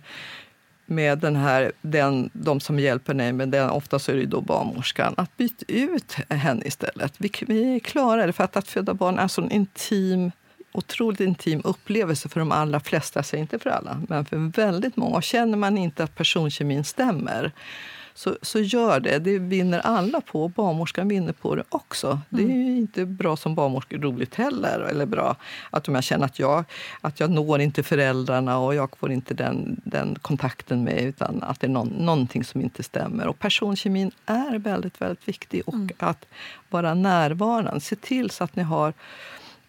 [0.87, 4.41] med den här, den, de som hjälper dig, men den, ofta så är det då
[4.41, 7.15] barnmorskan, att byta ut henne istället.
[7.19, 10.31] Vi, vi klarar det, för att, att föda barn är en sån intim
[10.73, 15.17] otroligt intim upplevelse för de allra flesta, säger inte för alla, men för väldigt många.
[15.17, 17.53] Och känner man inte att personkemin stämmer
[18.19, 19.19] så, så gör det.
[19.19, 20.49] Det vinner alla på.
[20.49, 22.21] Barnmorskan vinner på det också.
[22.29, 24.81] Det är ju inte bra som barnmorska roligt heller.
[24.81, 25.37] Eller bra
[25.71, 26.65] att om jag känner att jag,
[27.01, 31.61] att jag når inte föräldrarna och jag får inte den, den kontakten med utan att
[31.61, 33.27] det är någon, någonting som inte stämmer.
[33.27, 35.63] Och personkemin är väldigt, väldigt viktig.
[35.67, 36.27] Och att
[36.71, 37.81] vara närvarande.
[37.81, 38.93] Se till så att ni har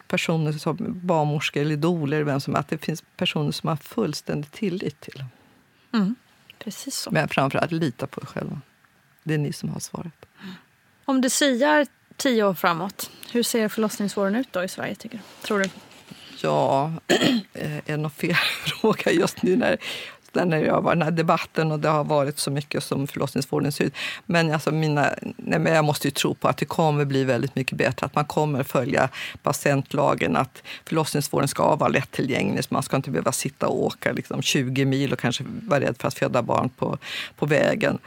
[0.10, 5.01] personer som barnmorskor eller doler, vem som att det finns personer som har fullständig tillit
[5.01, 5.24] till.
[6.60, 7.12] Precis så.
[7.12, 8.62] Men framförallt lita på er själva.
[9.24, 10.26] Det är ni som har svaret.
[11.05, 11.88] Om du siar
[12.18, 15.47] tio år framåt, hur ser förlossningsvården ut då i Sverige tycker du?
[15.47, 15.70] Tror du?
[16.41, 16.93] Ja,
[17.53, 18.36] eh, är det någon fel
[18.66, 19.78] fråga just nu när,
[20.34, 23.71] när jag var i den här debatten och det har varit så mycket som förlossningsvården
[23.71, 23.93] ser ut.
[24.25, 27.55] Men, alltså mina, nej men jag måste ju tro på att det kommer bli väldigt
[27.55, 28.05] mycket bättre.
[28.05, 29.09] Att man kommer följa
[29.43, 32.63] patientlagen, att förlossningsvården ska vara lättillgänglig.
[32.63, 35.95] Så man ska inte behöva sitta och åka liksom 20 mil och kanske vara rädd
[35.99, 36.97] för att föda barn på,
[37.36, 37.99] på vägen.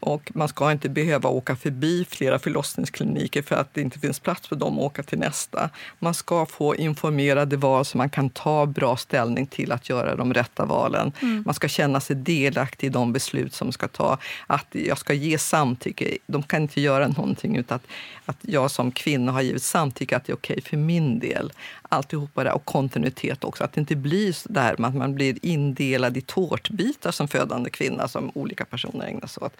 [0.00, 4.48] Och man ska inte behöva åka förbi flera förlossningskliniker för att det inte finns plats
[4.48, 5.70] för dem att åka till nästa.
[5.98, 10.34] Man ska få informerade val så man kan ta bra ställning till att göra de
[10.34, 11.12] rätta valen.
[11.44, 14.18] Man ska känna sig delaktig i de beslut som ska ta.
[14.46, 16.18] Att jag ska ge samtycke.
[16.26, 17.86] De kan inte göra någonting utan att,
[18.24, 21.52] att jag som kvinna har givit samtycke att det är okej för min del.
[21.88, 23.64] Alltihopa det och kontinuitet också.
[23.64, 28.08] Att det inte blir så där att man blir indelad i tårtbitar som födande kvinna
[28.08, 29.56] som olika personer ägnar sig åt.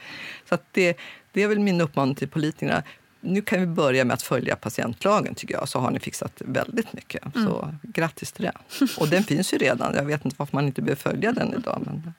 [0.49, 0.99] Så det,
[1.33, 2.83] det är väl min uppmaning till politikerna.
[3.21, 6.93] Nu kan vi börja med att följa patientlagen, tycker jag, så har ni fixat väldigt
[6.93, 7.23] mycket.
[7.35, 8.53] Så grattis till det.
[8.99, 9.95] Och den finns ju redan.
[9.95, 12.15] Jag vet inte varför man inte behöver följa den idag, men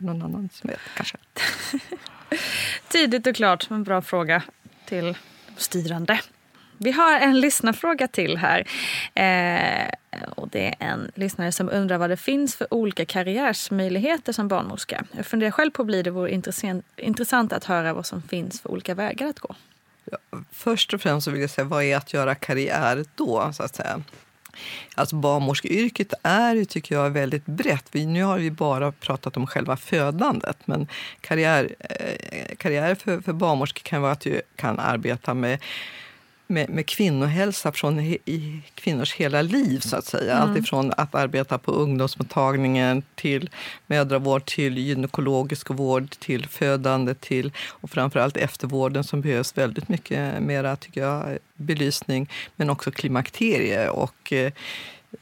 [0.00, 1.16] någon annan som vet kanske.
[2.88, 4.42] Tidigt och klart, en bra fråga
[4.86, 5.04] till
[5.46, 6.20] de styrande.
[6.82, 8.66] Vi har en lyssnarfråga till här.
[9.14, 9.94] Eh,
[10.36, 15.04] och det är en lyssnare som undrar vad det finns för olika karriärsmöjligheter som barnmorska.
[15.12, 18.60] Jag funderar själv på att bli det vore intressant, intressant att höra vad som finns
[18.60, 19.54] för olika vägar att gå.
[20.52, 23.52] Först och främst så vill jag säga, vad är att göra karriär då?
[23.52, 24.02] Så att säga?
[24.94, 27.84] Alltså barnmorskeyrket är ju, tycker jag, väldigt brett.
[27.92, 30.86] Vi, nu har vi bara pratat om själva födandet, men
[31.20, 35.58] karriär, eh, karriär för, för barnmorskor kan vara att du kan arbeta med
[36.52, 39.80] med, med kvinnohälsa från he, i kvinnors hela liv.
[39.80, 40.36] så att säga.
[40.36, 43.50] Allt ifrån att arbeta på ungdomsmottagningen till
[43.86, 50.76] mödravård, till gynekologisk vård, till födande till, och framförallt eftervården som behövs väldigt mycket mera
[50.76, 52.30] tycker jag, belysning.
[52.56, 54.52] Men också klimakterie och eh,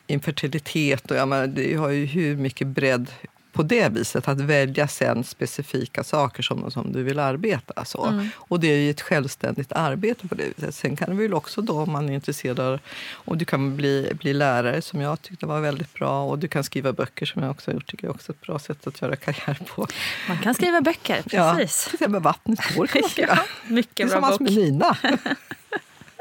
[0.06, 1.10] infertilitet.
[1.10, 3.06] Och, ja, men, det har ju hur mycket bredd
[3.52, 7.84] på det viset, att välja sen specifika saker som, som du vill arbeta.
[7.84, 8.24] Så.
[8.34, 10.74] Och det är ett självständigt arbete på det viset.
[10.74, 12.78] Sen kan du väl också då, om man är intresserad,
[13.12, 16.64] och du kan bli, bli lärare som jag tyckte var väldigt bra och du kan
[16.64, 19.02] skriva böcker som jag också har gjort, tycker jag också är ett bra sätt att
[19.02, 19.86] göra karriär på.
[20.28, 21.84] Man kan skriva böcker, Ja, precis.
[21.84, 23.34] till exempel Vattnets tår kan man skriva.
[23.34, 24.48] Ja, mycket bra Tillsammans bok.
[24.48, 24.96] med Nina.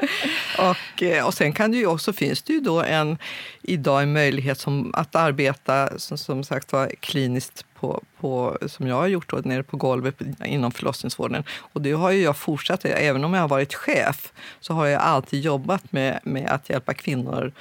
[0.58, 3.18] och, eh, och sen kan det ju också, finns det ju då en,
[3.62, 8.96] idag en möjlighet som, att arbeta som, som sagt var kliniskt på, på, som jag
[8.96, 11.44] har gjort då, nere på golvet inom förlossningsvården.
[11.72, 15.02] Och det har ju jag fortsatt, även om jag har varit chef, så har jag
[15.02, 17.52] alltid jobbat med, med att hjälpa kvinnor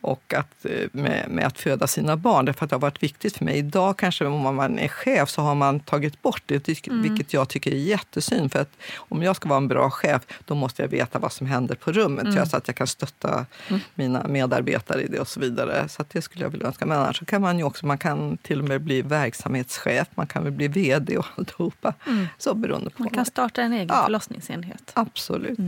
[0.00, 2.44] och att, eh, med, med att föda sina barn.
[2.44, 3.58] Därför att det har varit viktigt för mig.
[3.58, 7.48] Idag kanske om man är chef så har man tagit bort det, tyck- vilket jag
[7.48, 8.52] tycker är jättesynd.
[8.52, 11.46] För att om jag ska vara en bra chef, då måste jag veta vad som
[11.46, 13.46] händer på rummet så att jag kan stötta
[13.94, 15.88] mina medarbetare i det och så vidare.
[15.88, 16.86] Så att det skulle jag vilja önska.
[16.86, 20.26] Men annars så kan man ju också, man kan till och med bli verksamhetschef, man
[20.26, 21.94] kan väl bli vd och alltihopa.
[22.38, 23.02] Så beroende på.
[23.02, 24.02] Man kan starta en egen Ja.
[24.04, 24.90] förlossningsenhet.
[24.94, 25.58] Absolut.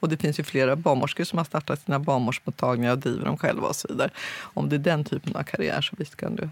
[0.00, 3.68] Och det finns ju flera barnmorskor som har startat sina barnmorsmottagningar och driver dem själva
[3.68, 4.10] och så vidare.
[4.40, 6.48] Om det är den typen av karriär så visst kan du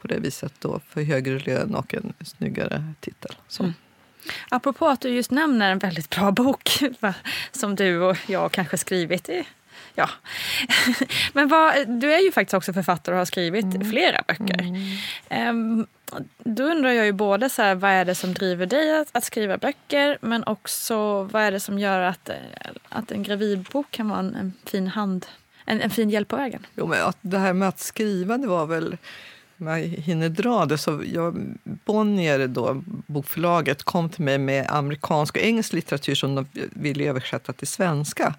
[0.00, 3.32] på det viset då få högre lön och en snyggare titel.
[3.48, 3.72] Så.
[4.48, 6.70] Apropå att du just nämner en väldigt bra bok
[7.52, 9.28] som du och jag kanske skrivit.
[9.28, 9.44] i-
[9.94, 10.10] Ja.
[11.32, 14.64] Men vad, du är ju faktiskt också författare och har skrivit flera böcker.
[15.28, 15.86] Ehm,
[16.38, 19.24] då undrar jag ju både så här, vad är det som driver dig att, att
[19.24, 22.36] skriva böcker men också vad är det som gör att, eh,
[22.88, 25.26] att en gravidbok kan vara en, en fin hand,
[25.64, 26.66] en, en fin hjälp på vägen.
[26.76, 28.96] Jo, men att det här med att skriva, det var väl...
[29.64, 35.36] Om jag hinner dra det, så jag, Bonnier, då, bokförlaget, kom till mig med amerikansk
[35.36, 38.34] och engelsk litteratur som de ville översätta till svenska.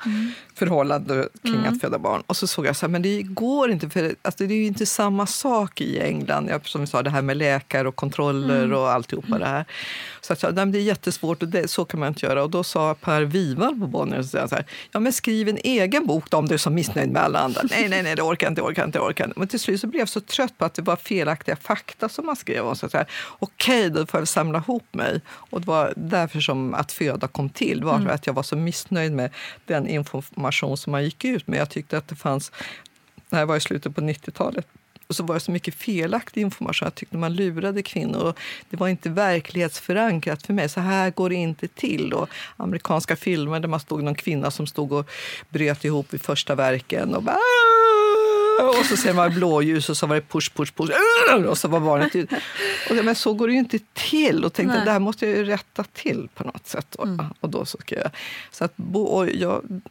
[0.55, 2.23] Förhållande kring att föda barn.
[2.28, 4.65] Och så såg jag så här, men det går inte, för alltså, det är ju
[4.65, 6.49] inte samma sak i England.
[6.49, 9.65] Jag, som vi sa, det här med läkare och kontroller och alltihopa det här.
[10.21, 12.43] Så att, nej, det är jättesvårt och det, så kan man inte göra.
[12.43, 16.30] Och då sa Per Wiwall på Bonnier så här, ja men skriv en egen bok
[16.30, 17.61] då, om du är så missnöjd med alla andra.
[17.69, 19.39] Nej, nej, nej, det orkar inte, orkar inte, orkar inte.
[19.39, 22.09] Men till slut så blev jag så trött på att det var fel felaktiga fakta
[22.09, 22.76] som man skrev om.
[23.39, 25.22] Okej, då får jag samla ihop mig.
[25.28, 27.84] Och det var därför som att föda kom till.
[27.84, 28.09] Var mm.
[28.09, 29.30] att jag var så missnöjd med
[29.66, 31.59] den information som man gick ut med.
[31.59, 32.51] Jag tyckte att det fanns,
[33.30, 34.68] det här var i slutet på 90-talet,
[35.07, 36.86] och så var det så mycket felaktig information.
[36.86, 38.34] Jag tyckte man lurade kvinnor.
[38.70, 40.70] det var inte verklighetsförankrat för mig.
[40.70, 42.13] Så här går det inte till.
[42.13, 45.09] Och amerikanska filmer där man stod någon kvinna som stod och
[45.49, 47.16] bröt ihop vid första verken.
[47.16, 47.38] Och bara,
[48.64, 50.91] och så ser man blåljus och så var det push, push, push.
[51.47, 52.30] Och så var barnet ut.
[52.89, 54.45] Och men så går det ju inte till.
[54.45, 56.95] Och tänkte att det här måste jag ju rätta till på något sätt.
[56.95, 57.26] Och, mm.
[57.39, 58.12] och då så skrev jag.
[58.51, 59.82] Så att, och jag,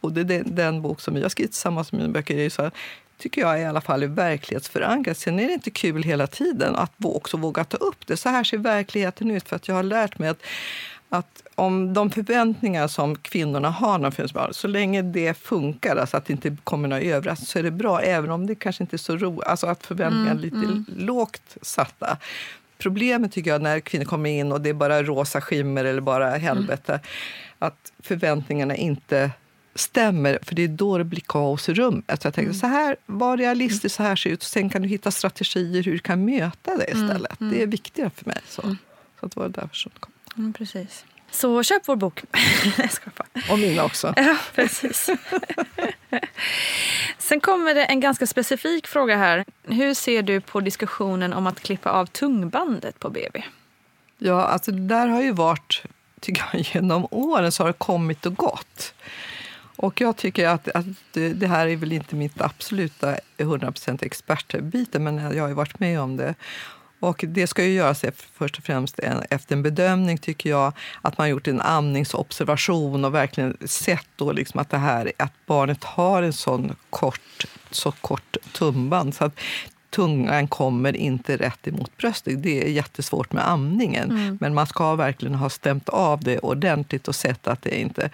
[0.00, 2.70] både den, den bok som har skrivit tillsammans med mina böcker är så här,
[3.18, 5.18] tycker jag i alla fall är verklighetsförankrat.
[5.18, 8.16] Sen är det inte kul hela tiden att också våga ta upp det.
[8.16, 9.48] Så här ser verkligheten ut.
[9.48, 10.42] För att jag har lärt mig att,
[11.08, 16.16] att om de förväntningar som kvinnorna har när de barn, så länge det funkar, alltså
[16.16, 18.00] att det inte kommer några överraskningar, så är det bra.
[18.00, 20.84] Även om det kanske inte är så roligt, alltså att förväntningarna är mm, lite mm.
[20.96, 22.18] lågt satta.
[22.78, 26.30] Problemet tycker jag när kvinnor kommer in och det är bara rosa skimmer eller bara
[26.30, 27.02] helvete, mm.
[27.58, 29.30] att förväntningarna inte
[29.74, 32.22] stämmer, för det är då det blir kaos i rummet.
[32.22, 32.54] Så jag tänkte, mm.
[32.54, 34.42] så här, var realistisk, så här ser ut.
[34.42, 37.40] Sen kan du hitta strategier hur du kan möta det mm, istället.
[37.40, 37.52] Mm.
[37.52, 38.40] Det är viktigare för mig.
[38.48, 38.76] Så, mm.
[39.20, 40.12] så det var därför som det kom.
[40.36, 41.04] Mm, precis.
[41.30, 42.22] Så köp vår bok.
[43.50, 44.14] Och mina också.
[44.16, 45.10] Ja, precis.
[47.18, 49.44] Sen kommer det en ganska specifik fråga här.
[49.62, 53.42] Hur ser du på diskussionen om att klippa av tungbandet på BB?
[54.18, 55.82] Ja, alltså det där har ju varit,
[56.20, 58.94] tycker jag, genom åren så har det kommit och gått.
[59.76, 65.18] Och jag tycker att, att det här är väl inte mitt absoluta 100% expertbiten, men
[65.36, 66.34] jag har ju varit med om det.
[67.00, 68.98] Och det ska ju göras e- först och främst
[69.30, 70.72] efter en bedömning, tycker jag.
[71.02, 75.84] Att man gjort en amningsobservation och verkligen sett då liksom att, det här, att barnet
[75.84, 79.14] har en sån kort, så kort tumband.
[79.14, 79.40] Så att
[79.90, 82.42] tungan kommer inte rätt emot bröstet.
[82.42, 84.10] Det är jättesvårt med amningen.
[84.10, 84.38] Mm.
[84.40, 88.10] Men man ska verkligen ha stämt av det ordentligt och sett att det inte...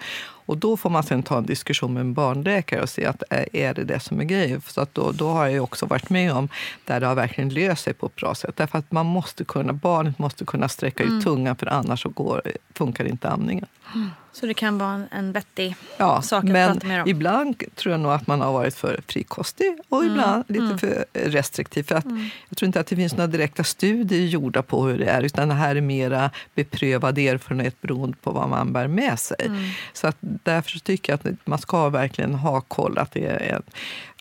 [0.47, 3.23] Och då får man sen ta en diskussion med en barnläkare och se att
[3.53, 4.61] är det det som är grejen.
[4.67, 6.49] Så att då, då har jag också varit med om
[6.85, 8.55] där det har verkligen löst sig på ett bra sätt.
[8.55, 11.23] Därför att man måste kunna, barnet måste kunna sträcka ut mm.
[11.23, 12.41] tungan för annars så går,
[12.73, 13.65] funkar inte amningen.
[13.95, 14.09] Mm.
[14.35, 17.09] Så det kan vara en vettig ja, sak att men prata mer om?
[17.09, 20.11] ibland tror jag nog att man har varit för frikostig och mm.
[20.11, 20.77] ibland lite mm.
[20.77, 21.83] för restriktiv.
[21.83, 22.29] För att mm.
[22.49, 25.49] Jag tror inte att det finns några direkta studier gjorda på hur det är utan
[25.49, 29.45] det här är mera beprövad erfarenhet beroende på vad man bär med sig.
[29.45, 29.63] Mm.
[29.93, 33.61] Så att därför tycker jag att man ska verkligen ha koll att det är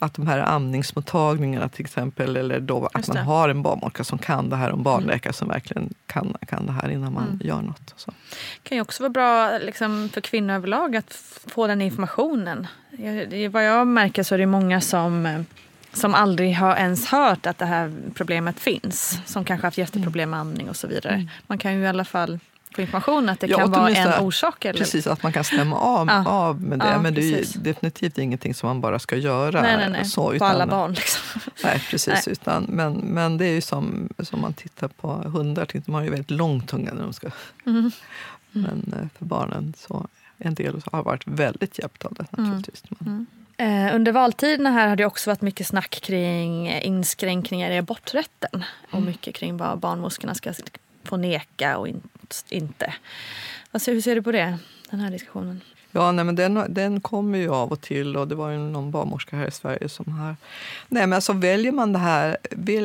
[0.04, 4.50] att de här amningsmottagningarna till exempel, eller då att man har en barnmorska som kan
[4.50, 7.40] det här och en barnläkare som verkligen kan, kan det här innan man mm.
[7.44, 7.94] gör något.
[7.96, 8.10] Så.
[8.62, 11.12] Det kan ju också vara bra liksom, för kvinnor överlag att
[11.46, 12.66] få den informationen.
[12.90, 15.44] Jag, vad jag märker så är det många som
[15.92, 19.18] som aldrig har ens hört att det här problemet finns.
[19.26, 21.14] Som kanske haft jätteproblem med amning och så vidare.
[21.14, 21.28] Mm.
[21.46, 22.38] Man kan ju i alla fall
[22.74, 24.64] på information att det ja, kan vara en orsak.
[24.64, 24.78] Eller?
[24.78, 26.28] Precis, att man kan stämma av, ja.
[26.28, 26.86] av med det.
[26.86, 29.62] Ja, men det är definitivt ingenting som man bara ska göra.
[29.62, 30.04] Nej, nej, nej.
[30.04, 30.92] Så, utan, på alla barn.
[30.92, 31.40] Liksom.
[31.64, 32.26] Nej, precis.
[32.26, 32.32] Nej.
[32.32, 35.68] Utan, men, men det är ju som, som man tittar på hundar.
[35.72, 37.28] De har ju väldigt lång tunga när de ska...
[37.66, 37.90] Mm.
[38.54, 38.70] Mm.
[38.70, 40.06] Men eh, för barnen så
[40.38, 42.50] en del har varit väldigt hjälpt av det mm.
[42.50, 42.82] naturligtvis.
[43.00, 43.26] Mm.
[43.56, 48.64] Eh, under valtiderna här har det också varit mycket snack kring inskränkningar i aborträtten.
[48.86, 49.04] Och mm.
[49.04, 50.52] mycket kring vad barnmorskorna ska
[51.04, 51.88] få neka och
[52.48, 52.94] in, inte.
[53.70, 54.58] Alltså, hur ser du på det,
[54.90, 55.60] den här diskussionen?
[55.96, 58.90] Ja, nej, men den, den kommer ju av och till och det var ju någon
[58.90, 60.36] barnmorska här i Sverige som har...
[60.88, 62.36] Nej, men alltså väljer man det här,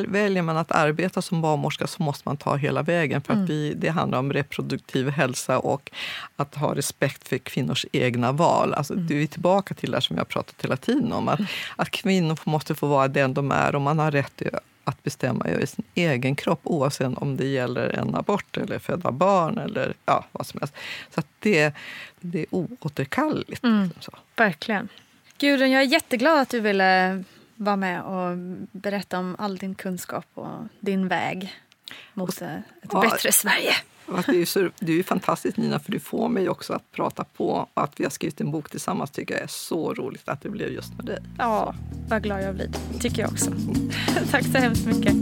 [0.06, 3.44] väljer man att arbeta som barnmorska så måste man ta hela vägen för mm.
[3.44, 5.90] att vi, det handlar om reproduktiv hälsa och
[6.36, 8.74] att ha respekt för kvinnors egna val.
[8.74, 9.06] Alltså, mm.
[9.06, 11.50] Det är tillbaka till det som jag har pratat hela tiden om, att, mm.
[11.76, 14.42] att kvinnor måste få vara den de är och man har rätt
[14.84, 19.58] att bestämma över sin egen kropp oavsett om det gäller en abort eller föda barn
[19.58, 20.74] eller ja, vad som helst.
[21.14, 21.74] Så det,
[22.20, 23.64] det är oåterkalleligt.
[23.64, 24.14] Mm, liksom.
[24.36, 24.88] Verkligen.
[25.38, 27.24] Gudrun, jag är jätteglad att du ville
[27.54, 28.36] vara med och
[28.72, 31.54] berätta om all din kunskap och din väg
[32.14, 33.72] mot ett ja, bättre Sverige.
[34.26, 37.68] Det är, så, det är fantastiskt Nina, för du får mig också att prata på.
[37.74, 40.48] Och Att vi har skrivit en bok tillsammans tycker jag är så roligt att det
[40.48, 41.18] blev just med dig.
[41.38, 41.74] Ja,
[42.08, 42.70] vad glad jag blir.
[43.00, 43.50] tycker jag också.
[44.30, 45.14] Tack så hemskt mycket.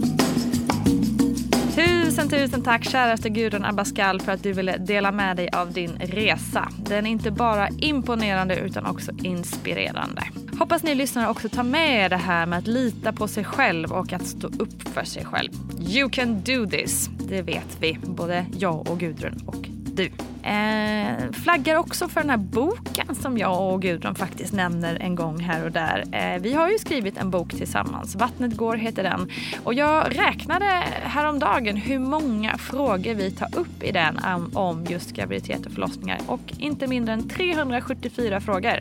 [2.18, 5.90] Tusen, tusen tack käraste Gudrun Abascal för att du ville dela med dig av din
[6.00, 6.68] resa.
[6.78, 10.22] Den är inte bara imponerande utan också inspirerande.
[10.58, 13.92] Hoppas ni lyssnare också tar med er det här med att lita på sig själv
[13.92, 15.50] och att stå upp för sig själv.
[15.80, 17.10] You can do this.
[17.28, 20.10] Det vet vi, både jag och Gudrun och du.
[20.48, 25.40] Eh, flaggar också för den här boken som jag och Gudrun faktiskt nämner en gång
[25.40, 26.04] här och där.
[26.12, 28.14] Eh, vi har ju skrivit en bok tillsammans.
[28.14, 29.30] Vattnet går heter den.
[29.64, 30.64] Och jag räknade
[31.02, 34.18] häromdagen hur många frågor vi tar upp i den
[34.54, 36.20] om just graviditet och förlossningar.
[36.26, 38.80] Och inte mindre än 374 frågor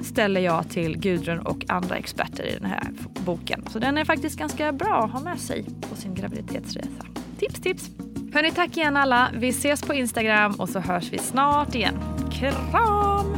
[0.00, 2.88] ställer jag till Gudrun och andra experter i den här
[3.24, 3.64] boken.
[3.70, 7.06] Så den är faktiskt ganska bra att ha med sig på sin graviditetsresa.
[7.38, 8.07] Tips, tips!
[8.32, 9.30] Hörni, tack igen alla.
[9.34, 11.94] Vi ses på Instagram och så hörs vi snart igen.
[12.32, 13.36] Kram!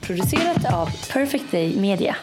[0.00, 2.16] Producerat av Perfect Day Media.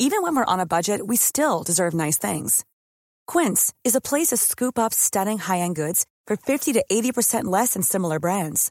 [0.00, 2.64] Even when we're on a budget, we still deserve nice things.
[3.26, 7.74] Quince is a place to scoop up stunning high-end goods for 50 to 80% less
[7.74, 8.70] than similar brands.